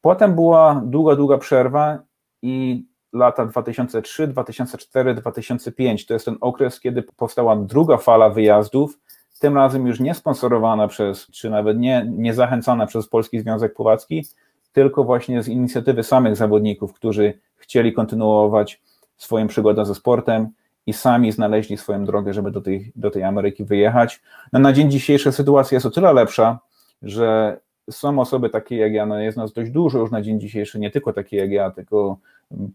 Potem 0.00 0.34
była 0.34 0.82
długa, 0.84 1.16
długa 1.16 1.38
przerwa 1.38 1.98
i 2.42 2.84
lata 3.12 3.46
2003, 3.46 4.26
2004, 4.26 5.14
2005. 5.14 6.06
To 6.06 6.14
jest 6.14 6.24
ten 6.24 6.36
okres, 6.40 6.80
kiedy 6.80 7.02
powstała 7.02 7.56
druga 7.56 7.96
fala 7.96 8.30
wyjazdów, 8.30 8.98
tym 9.40 9.56
razem 9.56 9.86
już 9.86 10.00
nie 10.00 10.14
sponsorowana 10.14 10.88
przez, 10.88 11.26
czy 11.26 11.50
nawet 11.50 11.78
nie, 11.78 12.06
nie 12.10 12.34
zachęcana 12.34 12.86
przez 12.86 13.08
Polski 13.08 13.40
Związek 13.40 13.74
Pływacki, 13.74 14.26
tylko 14.72 15.04
właśnie 15.04 15.42
z 15.42 15.48
inicjatywy 15.48 16.02
samych 16.02 16.36
zawodników, 16.36 16.92
którzy 16.92 17.38
chcieli 17.56 17.92
kontynuować 17.92 18.82
swoją 19.16 19.46
przygodę 19.46 19.86
ze 19.86 19.94
sportem 19.94 20.48
i 20.86 20.92
sami 20.92 21.32
znaleźli 21.32 21.76
swoją 21.76 22.04
drogę, 22.04 22.34
żeby 22.34 22.50
do 22.50 22.60
tej, 22.60 22.92
do 22.96 23.10
tej 23.10 23.22
Ameryki 23.22 23.64
wyjechać. 23.64 24.22
No 24.52 24.60
na 24.60 24.72
dzień 24.72 24.90
dzisiejszy 24.90 25.32
sytuacja 25.32 25.76
jest 25.76 25.86
o 25.86 25.90
tyle 25.90 26.12
lepsza, 26.12 26.58
że 27.02 27.60
są 27.90 28.18
osoby 28.18 28.50
takie 28.50 28.76
jak 28.76 28.92
ja, 28.92 29.06
no 29.06 29.20
jest 29.20 29.36
nas 29.36 29.52
dość 29.52 29.70
dużo 29.70 29.98
już 29.98 30.10
na 30.10 30.22
dzień 30.22 30.40
dzisiejszy, 30.40 30.78
nie 30.78 30.90
tylko 30.90 31.12
takie 31.12 31.36
jak 31.36 31.50
ja, 31.50 31.70
tylko 31.70 32.18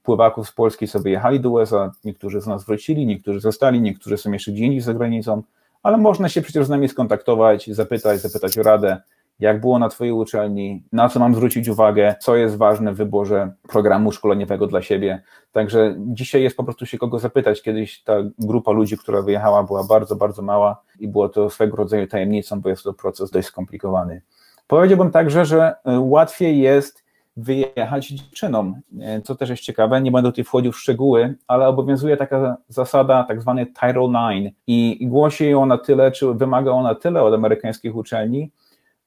pływaków 0.03 0.49
z 0.49 0.51
Polski 0.51 0.87
sobie 0.87 1.11
jechali 1.11 1.39
do 1.39 1.49
USA, 1.49 1.91
niektórzy 2.03 2.41
z 2.41 2.47
nas 2.47 2.65
wrócili, 2.65 3.05
niektórzy 3.05 3.39
zostali, 3.39 3.81
niektórzy 3.81 4.17
są 4.17 4.31
jeszcze 4.31 4.51
gdzie 4.51 4.65
indziej 4.65 4.81
za 4.81 4.93
granicą, 4.93 5.43
ale 5.83 5.97
można 5.97 6.29
się 6.29 6.41
przecież 6.41 6.65
z 6.65 6.69
nami 6.69 6.87
skontaktować, 6.87 7.67
zapytać, 7.67 8.19
zapytać 8.19 8.57
o 8.57 8.63
radę, 8.63 9.01
jak 9.39 9.61
było 9.61 9.79
na 9.79 9.89
Twojej 9.89 10.13
uczelni, 10.13 10.83
na 10.91 11.09
co 11.09 11.19
mam 11.19 11.35
zwrócić 11.35 11.67
uwagę, 11.67 12.15
co 12.19 12.35
jest 12.35 12.57
ważne 12.57 12.93
w 12.93 12.97
wyborze 12.97 13.53
programu 13.69 14.11
szkoleniowego 14.11 14.67
dla 14.67 14.81
siebie. 14.81 15.21
Także 15.51 15.95
dzisiaj 15.97 16.43
jest 16.43 16.57
po 16.57 16.63
prostu 16.63 16.85
się 16.85 16.97
kogo 16.97 17.19
zapytać. 17.19 17.61
Kiedyś 17.61 18.03
ta 18.03 18.13
grupa 18.39 18.71
ludzi, 18.71 18.97
która 18.97 19.21
wyjechała, 19.21 19.63
była 19.63 19.83
bardzo, 19.83 20.15
bardzo 20.15 20.41
mała 20.41 20.81
i 20.99 21.07
było 21.07 21.29
to 21.29 21.49
swego 21.49 21.77
rodzaju 21.77 22.07
tajemnicą, 22.07 22.61
bo 22.61 22.69
jest 22.69 22.83
to 22.83 22.93
proces 22.93 23.31
dość 23.31 23.47
skomplikowany. 23.47 24.21
Powiedziałbym 24.67 25.11
także, 25.11 25.45
że 25.45 25.75
y, 25.87 25.99
łatwiej 25.99 26.59
jest 26.59 27.00
wyjechać 27.37 28.07
dziewczynom, 28.07 28.81
y, 29.17 29.21
co 29.21 29.35
też 29.35 29.49
jest 29.49 29.63
ciekawe, 29.63 30.01
nie 30.01 30.11
będę 30.11 30.29
tutaj 30.29 30.43
wchodził 30.43 30.71
w 30.71 30.79
szczegóły, 30.79 31.35
ale 31.47 31.67
obowiązuje 31.67 32.17
taka 32.17 32.57
zasada 32.67 33.23
tak 33.23 33.41
zwany 33.41 33.65
Title 33.65 34.09
IX 34.33 34.55
i 34.67 35.07
głosi 35.07 35.49
ją 35.49 35.65
na 35.65 35.77
tyle, 35.77 36.11
czy 36.11 36.33
wymaga 36.33 36.71
ona 36.71 36.95
tyle 36.95 37.23
od 37.23 37.33
amerykańskich 37.33 37.95
uczelni, 37.95 38.51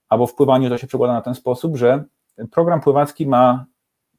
albo 0.09 0.27
w 0.27 0.35
pływaniu 0.35 0.69
to 0.69 0.79
się 0.79 0.87
przekłada 0.87 1.13
na 1.13 1.23
ten 1.23 1.35
sposób, 1.35 1.77
że 1.77 2.05
program 2.51 2.81
pływacki 2.81 3.27
ma 3.27 3.67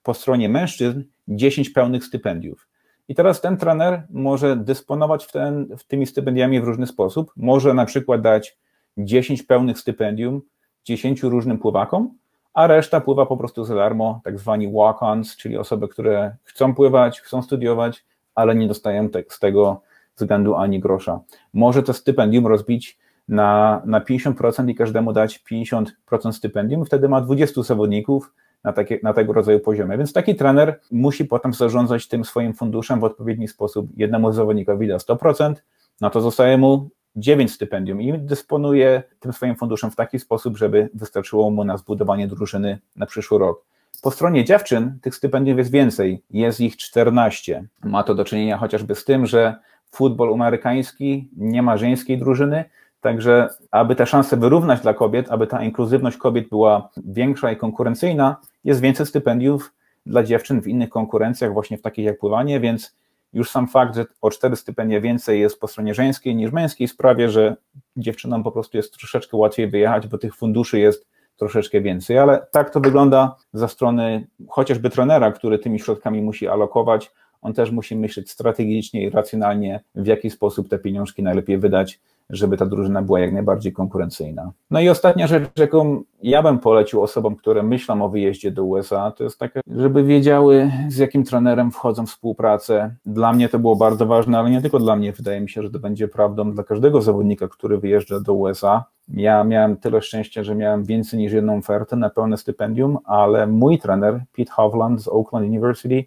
po 0.04 0.14
stronie 0.14 0.50
mężczyzn 0.50 1.04
10 1.28 1.70
pełnych 1.70 2.04
stypendiów. 2.04 2.68
I 3.08 3.16
teraz 3.16 3.42
ten 3.42 3.58
trener 3.58 4.04
może 4.10 4.56
dysponować 4.56 5.26
w 5.26 5.32
ten, 5.32 5.78
w 5.78 5.84
tymi 5.84 6.06
stypendiami 6.06 6.62
w 6.62 6.64
różny 6.64 6.88
sposób. 6.88 7.32
Może 7.38 7.74
na 7.74 7.86
przykład 7.86 8.22
dać 8.22 8.58
10 8.98 9.44
pełnych 9.44 9.80
stypendium 9.80 10.42
10 10.84 11.24
różnym 11.24 11.58
pływakom, 11.58 12.18
a 12.56 12.68
reszta 12.68 13.02
pływa 13.02 13.26
po 13.26 13.38
prostu 13.38 13.64
za 13.64 13.76
darmo, 13.76 14.22
tak 14.24 14.40
zwani 14.40 14.74
walk-ons, 14.74 15.38
czyli 15.38 15.58
osoby, 15.58 15.88
które 15.88 16.36
chcą 16.44 16.76
pływać, 16.76 17.22
chcą 17.22 17.42
studiować, 17.42 18.06
ale 18.36 18.56
nie 18.56 18.68
dostają 18.68 19.10
z 19.30 19.40
tego 19.40 19.82
względu 20.16 20.56
ani 20.56 20.80
grosza. 20.80 21.20
Może 21.54 21.84
to 21.84 21.94
stypendium 21.94 22.48
rozbić 22.48 23.00
na, 23.28 23.82
na 23.86 24.02
50% 24.02 24.70
i 24.70 24.76
każdemu 24.76 25.14
dać 25.14 25.44
50% 25.52 25.86
stypendium, 26.32 26.86
wtedy 26.86 27.10
ma 27.10 27.22
20 27.22 27.64
zawodników 27.64 28.34
na, 28.64 28.74
takie, 28.74 29.00
na 29.04 29.14
tego 29.14 29.34
rodzaju 29.34 29.60
poziomie. 29.60 29.98
Więc 29.98 30.14
taki 30.14 30.36
trener 30.36 30.80
musi 30.92 31.26
potem 31.26 31.54
zarządzać 31.54 32.08
tym 32.08 32.26
swoim 32.26 32.54
funduszem 32.54 33.00
w 33.00 33.04
odpowiedni 33.04 33.48
sposób. 33.48 33.88
Jednemu 33.98 34.32
zawodnikowi 34.32 34.88
da 34.88 34.98
100%, 34.98 35.54
no 36.02 36.10
to 36.10 36.22
zostaje 36.22 36.58
mu 36.58 36.90
9 37.16 37.52
stypendium 37.52 38.02
i 38.02 38.20
dysponuje 38.20 39.04
tym 39.20 39.34
swoim 39.34 39.56
funduszem 39.56 39.92
w 39.92 39.96
taki 39.96 40.20
sposób, 40.20 40.58
żeby 40.58 40.90
wystarczyło 40.94 41.52
mu 41.52 41.64
na 41.64 41.78
zbudowanie 41.78 42.28
drużyny 42.28 42.80
na 42.96 43.06
przyszły 43.06 43.40
rok. 43.40 43.64
Po 44.02 44.12
stronie 44.12 44.46
dziewczyn 44.46 45.00
tych 45.02 45.16
stypendiów 45.16 45.58
jest 45.58 45.72
więcej, 45.72 46.24
jest 46.32 46.60
ich 46.60 46.78
14. 46.78 47.64
Ma 47.84 48.04
to 48.04 48.16
do 48.16 48.26
czynienia 48.26 48.58
chociażby 48.58 48.96
z 48.96 49.06
tym, 49.06 49.26
że 49.26 49.56
futbol 49.92 50.34
amerykański 50.34 51.30
nie 51.38 51.62
ma 51.62 51.78
żeńskiej 51.78 52.18
drużyny, 52.18 52.66
Także, 53.06 53.50
aby 53.72 53.96
te 53.96 54.06
szanse 54.06 54.38
wyrównać 54.38 54.82
dla 54.82 54.94
kobiet, 54.94 55.32
aby 55.32 55.48
ta 55.48 55.64
inkluzywność 55.64 56.18
kobiet 56.18 56.50
była 56.50 56.90
większa 57.08 57.52
i 57.52 57.58
konkurencyjna, 57.58 58.36
jest 58.64 58.82
więcej 58.82 59.06
stypendiów 59.06 59.74
dla 60.06 60.24
dziewczyn 60.24 60.62
w 60.62 60.68
innych 60.68 60.90
konkurencjach, 60.90 61.54
właśnie 61.54 61.78
w 61.78 61.82
takich 61.82 62.06
jak 62.06 62.20
pływanie, 62.20 62.60
więc 62.60 62.96
już 63.36 63.50
sam 63.50 63.68
fakt, 63.68 63.96
że 63.96 64.06
o 64.22 64.32
cztery 64.32 64.56
stypendia 64.56 65.02
więcej 65.02 65.40
jest 65.40 65.60
po 65.60 65.68
stronie 65.68 65.94
żeńskiej 65.94 66.36
niż 66.36 66.52
męskiej, 66.52 66.88
sprawia, 66.88 67.30
że 67.30 67.56
dziewczynom 67.98 68.44
po 68.44 68.52
prostu 68.52 68.78
jest 68.78 68.98
troszeczkę 68.98 69.38
łatwiej 69.38 69.70
wyjechać, 69.70 70.08
bo 70.08 70.18
tych 70.18 70.36
funduszy 70.36 70.80
jest 70.80 71.08
troszeczkę 71.38 71.82
więcej, 71.82 72.18
ale 72.18 72.48
tak 72.52 72.70
to 72.70 72.80
wygląda 72.80 73.36
za 73.54 73.68
strony 73.68 74.28
chociażby 74.50 74.90
trenera, 74.90 75.32
który 75.32 75.60
tymi 75.60 75.80
środkami 75.80 76.22
musi 76.22 76.48
alokować. 76.48 77.12
On 77.42 77.54
też 77.54 77.72
musi 77.72 77.96
myśleć 77.96 78.32
strategicznie 78.32 79.04
i 79.04 79.10
racjonalnie, 79.10 79.80
w 79.96 80.08
jaki 80.08 80.30
sposób 80.30 80.70
te 80.70 80.80
pieniążki 80.80 81.24
najlepiej 81.24 81.58
wydać, 81.58 82.00
żeby 82.30 82.58
ta 82.58 82.66
drużyna 82.66 83.02
była 83.02 83.20
jak 83.20 83.34
najbardziej 83.34 83.74
konkurencyjna. 83.74 84.52
No 84.72 84.80
i 84.80 84.90
ostatnia 84.90 85.28
rzecz, 85.28 85.60
jaką 85.60 86.02
ja 86.24 86.44
bym 86.44 86.60
polecił 86.60 87.02
osobom, 87.02 87.36
które 87.36 87.64
myślą 87.64 88.02
o 88.06 88.10
wyjeździe 88.10 88.52
do 88.52 88.64
USA, 88.64 89.12
to 89.12 89.24
jest 89.24 89.40
takie, 89.40 89.62
żeby 89.68 90.04
wiedziały, 90.04 90.72
z 90.90 90.98
jakim 90.98 91.24
trenerem 91.24 91.72
wchodzą 91.72 92.06
w 92.06 92.16
współpracę. 92.16 92.96
Dla 93.06 93.34
mnie 93.34 93.50
to 93.50 93.60
było 93.60 93.76
bardzo 93.76 94.06
ważne, 94.06 94.40
ale 94.40 94.50
nie 94.50 94.62
tylko 94.62 94.80
dla 94.80 94.96
mnie. 94.96 95.12
Wydaje 95.12 95.42
mi 95.42 95.50
się, 95.50 95.64
że 95.64 95.70
to 95.70 95.80
będzie 95.80 96.08
prawdą 96.08 96.52
dla 96.52 96.64
każdego 96.64 97.02
zawodnika, 97.02 97.48
który 97.48 97.78
wyjeżdża 97.78 98.20
do 98.20 98.34
USA. 98.34 98.86
Ja 99.08 99.44
miałem 99.44 99.78
tyle 99.78 100.02
szczęścia, 100.02 100.44
że 100.44 100.56
miałem 100.56 100.84
więcej 100.84 101.20
niż 101.20 101.34
jedną 101.34 101.58
ofertę 101.58 101.96
na 101.96 102.10
pełne 102.10 102.38
stypendium, 102.38 102.98
ale 103.04 103.48
mój 103.48 103.80
trener, 103.80 104.24
Pete 104.38 104.52
Hovland 104.52 105.02
z 105.02 105.08
Oakland 105.08 105.48
University, 105.48 106.06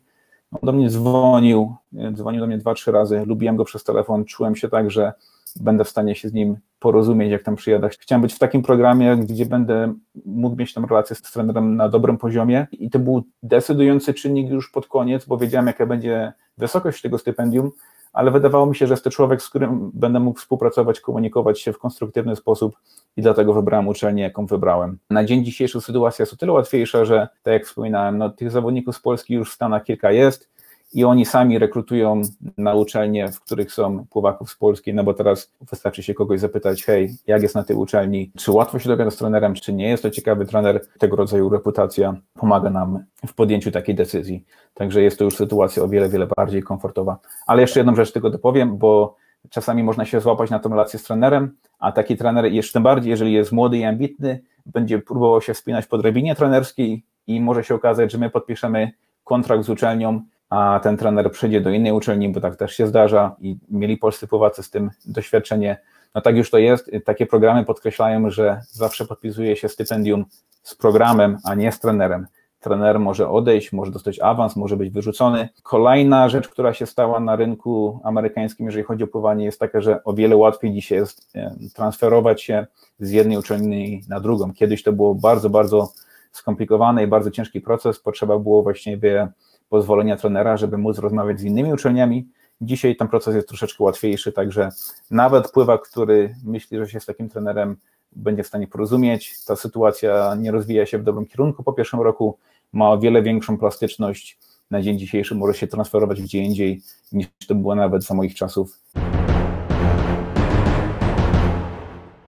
on 0.52 0.60
do 0.62 0.72
mnie 0.72 0.90
dzwonił, 0.90 1.74
dzwonił 2.12 2.40
do 2.40 2.46
mnie 2.46 2.58
dwa, 2.58 2.74
trzy 2.74 2.92
razy, 2.92 3.22
lubiłem 3.26 3.56
go 3.56 3.64
przez 3.64 3.84
telefon, 3.84 4.24
czułem 4.24 4.56
się 4.56 4.68
tak, 4.68 4.90
że 4.90 5.12
będę 5.60 5.84
w 5.84 5.88
stanie 5.88 6.14
się 6.14 6.28
z 6.28 6.32
nim 6.32 6.56
porozumieć, 6.78 7.30
jak 7.30 7.42
tam 7.42 7.56
przyjadę. 7.56 7.88
Chciałem 7.88 8.22
być 8.22 8.34
w 8.34 8.38
takim 8.38 8.62
programie, 8.62 9.16
gdzie 9.16 9.46
będę 9.46 9.94
mógł 10.26 10.56
mieć 10.56 10.74
tam 10.74 10.84
relację 10.84 11.16
z 11.16 11.22
trenerem 11.22 11.76
na 11.76 11.88
dobrym 11.88 12.18
poziomie. 12.18 12.66
I 12.72 12.90
to 12.90 12.98
był 12.98 13.22
decydujący 13.42 14.14
czynnik 14.14 14.50
już 14.50 14.70
pod 14.70 14.86
koniec, 14.86 15.24
bo 15.24 15.38
wiedziałem, 15.38 15.66
jaka 15.66 15.86
będzie 15.86 16.32
wysokość 16.58 17.02
tego 17.02 17.18
stypendium, 17.18 17.70
ale 18.12 18.30
wydawało 18.30 18.66
mi 18.66 18.76
się, 18.76 18.86
że 18.86 18.92
jest 18.92 19.04
to 19.04 19.10
człowiek, 19.10 19.42
z 19.42 19.48
którym 19.48 19.90
będę 19.94 20.20
mógł 20.20 20.38
współpracować, 20.38 21.00
komunikować 21.00 21.60
się 21.60 21.72
w 21.72 21.78
konstruktywny 21.78 22.36
sposób 22.36 22.76
i 23.16 23.22
dlatego 23.22 23.54
wybrałem 23.54 23.88
uczelnię, 23.88 24.22
jaką 24.22 24.46
wybrałem. 24.46 24.98
Na 25.10 25.24
dzień 25.24 25.44
dzisiejszy 25.44 25.80
sytuacja 25.80 26.22
jest 26.22 26.32
o 26.32 26.36
tyle 26.36 26.52
łatwiejsza, 26.52 27.04
że 27.04 27.28
tak 27.42 27.52
jak 27.52 27.66
wspominałem, 27.66 28.18
no, 28.18 28.30
tych 28.30 28.50
zawodników 28.50 28.96
z 28.96 29.00
Polski 29.00 29.34
już 29.34 29.50
w 29.50 29.54
Stanach 29.54 29.84
kilka 29.84 30.10
jest, 30.10 30.50
i 30.94 31.04
oni 31.04 31.26
sami 31.26 31.58
rekrutują 31.58 32.22
na 32.56 32.74
uczelnie, 32.74 33.32
w 33.32 33.40
których 33.40 33.72
są 33.72 34.06
pływaków 34.06 34.50
z 34.50 34.56
Polski, 34.56 34.94
no 34.94 35.04
bo 35.04 35.14
teraz 35.14 35.52
wystarczy 35.70 36.02
się 36.02 36.14
kogoś 36.14 36.40
zapytać, 36.40 36.84
hej, 36.84 37.14
jak 37.26 37.42
jest 37.42 37.54
na 37.54 37.62
tej 37.62 37.76
uczelni, 37.76 38.32
czy 38.36 38.52
łatwo 38.52 38.78
się 38.78 38.88
dogadać 38.88 39.14
z 39.14 39.16
trenerem, 39.16 39.54
czy 39.54 39.72
nie 39.72 39.88
jest 39.88 40.02
to 40.02 40.10
ciekawy 40.10 40.46
trener, 40.46 40.86
tego 40.98 41.16
rodzaju 41.16 41.48
reputacja 41.48 42.16
pomaga 42.34 42.70
nam 42.70 43.04
w 43.26 43.34
podjęciu 43.34 43.70
takiej 43.70 43.94
decyzji. 43.94 44.44
Także 44.74 45.02
jest 45.02 45.18
to 45.18 45.24
już 45.24 45.36
sytuacja 45.36 45.82
o 45.82 45.88
wiele, 45.88 46.08
wiele 46.08 46.26
bardziej 46.36 46.62
komfortowa. 46.62 47.18
Ale 47.46 47.62
jeszcze 47.62 47.80
jedną 47.80 47.96
rzecz 47.96 48.12
tylko 48.12 48.30
dopowiem, 48.30 48.78
bo 48.78 49.16
czasami 49.50 49.82
można 49.82 50.04
się 50.04 50.20
złapać 50.20 50.50
na 50.50 50.58
tą 50.58 50.70
relację 50.70 50.98
z 50.98 51.02
trenerem, 51.02 51.56
a 51.78 51.92
taki 51.92 52.16
trener, 52.16 52.44
jeszcze 52.44 52.72
tym 52.72 52.82
bardziej, 52.82 53.10
jeżeli 53.10 53.32
jest 53.32 53.52
młody 53.52 53.78
i 53.78 53.84
ambitny, 53.84 54.40
będzie 54.66 54.98
próbował 54.98 55.40
się 55.40 55.54
wspinać 55.54 55.86
po 55.86 55.98
drabinie 55.98 56.34
trenerskiej 56.34 57.04
i 57.26 57.40
może 57.40 57.64
się 57.64 57.74
okazać, 57.74 58.12
że 58.12 58.18
my 58.18 58.30
podpiszemy 58.30 58.92
kontrakt 59.24 59.64
z 59.64 59.70
uczelnią, 59.70 60.22
a 60.50 60.80
ten 60.82 60.96
trener 60.96 61.32
przejdzie 61.32 61.60
do 61.60 61.70
innej 61.70 61.92
uczelni, 61.92 62.28
bo 62.28 62.40
tak 62.40 62.56
też 62.56 62.76
się 62.76 62.86
zdarza 62.86 63.36
i 63.40 63.56
mieli 63.70 63.96
polscy 63.96 64.26
pływacy 64.26 64.62
z 64.62 64.70
tym 64.70 64.90
doświadczenie. 65.06 65.78
No 66.14 66.20
tak 66.20 66.36
już 66.36 66.50
to 66.50 66.58
jest. 66.58 66.90
Takie 67.04 67.26
programy 67.26 67.64
podkreślają, 67.64 68.30
że 68.30 68.60
zawsze 68.70 69.06
podpisuje 69.06 69.56
się 69.56 69.68
stypendium 69.68 70.24
z 70.62 70.74
programem, 70.74 71.38
a 71.44 71.54
nie 71.54 71.72
z 71.72 71.80
trenerem. 71.80 72.26
Trener 72.60 73.00
może 73.00 73.28
odejść, 73.28 73.72
może 73.72 73.90
dostać 73.90 74.20
awans, 74.20 74.56
może 74.56 74.76
być 74.76 74.90
wyrzucony. 74.90 75.48
Kolejna 75.62 76.28
rzecz, 76.28 76.48
która 76.48 76.74
się 76.74 76.86
stała 76.86 77.20
na 77.20 77.36
rynku 77.36 78.00
amerykańskim, 78.04 78.66
jeżeli 78.66 78.84
chodzi 78.84 79.04
o 79.04 79.06
pływanie, 79.06 79.44
jest 79.44 79.60
taka, 79.60 79.80
że 79.80 80.04
o 80.04 80.12
wiele 80.12 80.36
łatwiej 80.36 80.72
dzisiaj 80.72 80.98
jest 80.98 81.30
e, 81.34 81.56
transferować 81.74 82.42
się 82.42 82.66
z 83.00 83.10
jednej 83.10 83.38
uczelni 83.38 84.02
na 84.08 84.20
drugą. 84.20 84.52
Kiedyś 84.52 84.82
to 84.82 84.92
było 84.92 85.14
bardzo, 85.14 85.50
bardzo 85.50 85.92
skomplikowane 86.32 87.04
i 87.04 87.06
bardzo 87.06 87.30
ciężki 87.30 87.60
proces. 87.60 88.00
Potrzeba 88.00 88.38
było 88.38 88.62
właściwie 88.62 89.28
pozwolenia 89.68 90.16
trenera, 90.16 90.56
żeby 90.56 90.78
móc 90.78 90.98
rozmawiać 90.98 91.40
z 91.40 91.44
innymi 91.44 91.72
uczelniami. 91.72 92.28
Dzisiaj 92.60 92.96
ten 92.96 93.08
proces 93.08 93.34
jest 93.34 93.48
troszeczkę 93.48 93.84
łatwiejszy, 93.84 94.32
także 94.32 94.68
nawet 95.10 95.52
pływak, 95.52 95.82
który 95.82 96.34
myśli, 96.44 96.78
że 96.78 96.88
się 96.88 97.00
z 97.00 97.06
takim 97.06 97.28
trenerem 97.28 97.76
będzie 98.12 98.42
w 98.42 98.46
stanie 98.46 98.66
porozumieć, 98.66 99.44
ta 99.44 99.56
sytuacja 99.56 100.34
nie 100.38 100.50
rozwija 100.50 100.86
się 100.86 100.98
w 100.98 101.02
dobrym 101.02 101.26
kierunku 101.26 101.62
po 101.62 101.72
pierwszym 101.72 102.00
roku, 102.00 102.38
ma 102.72 102.90
o 102.90 102.98
wiele 102.98 103.22
większą 103.22 103.58
plastyczność, 103.58 104.38
na 104.70 104.82
dzień 104.82 104.98
dzisiejszy 104.98 105.34
może 105.34 105.54
się 105.54 105.66
transferować 105.66 106.22
gdzie 106.22 106.38
indziej 106.38 106.82
niż 107.12 107.28
to 107.48 107.54
było 107.54 107.74
nawet 107.74 108.04
za 108.04 108.14
moich 108.14 108.34
czasów. 108.34 108.78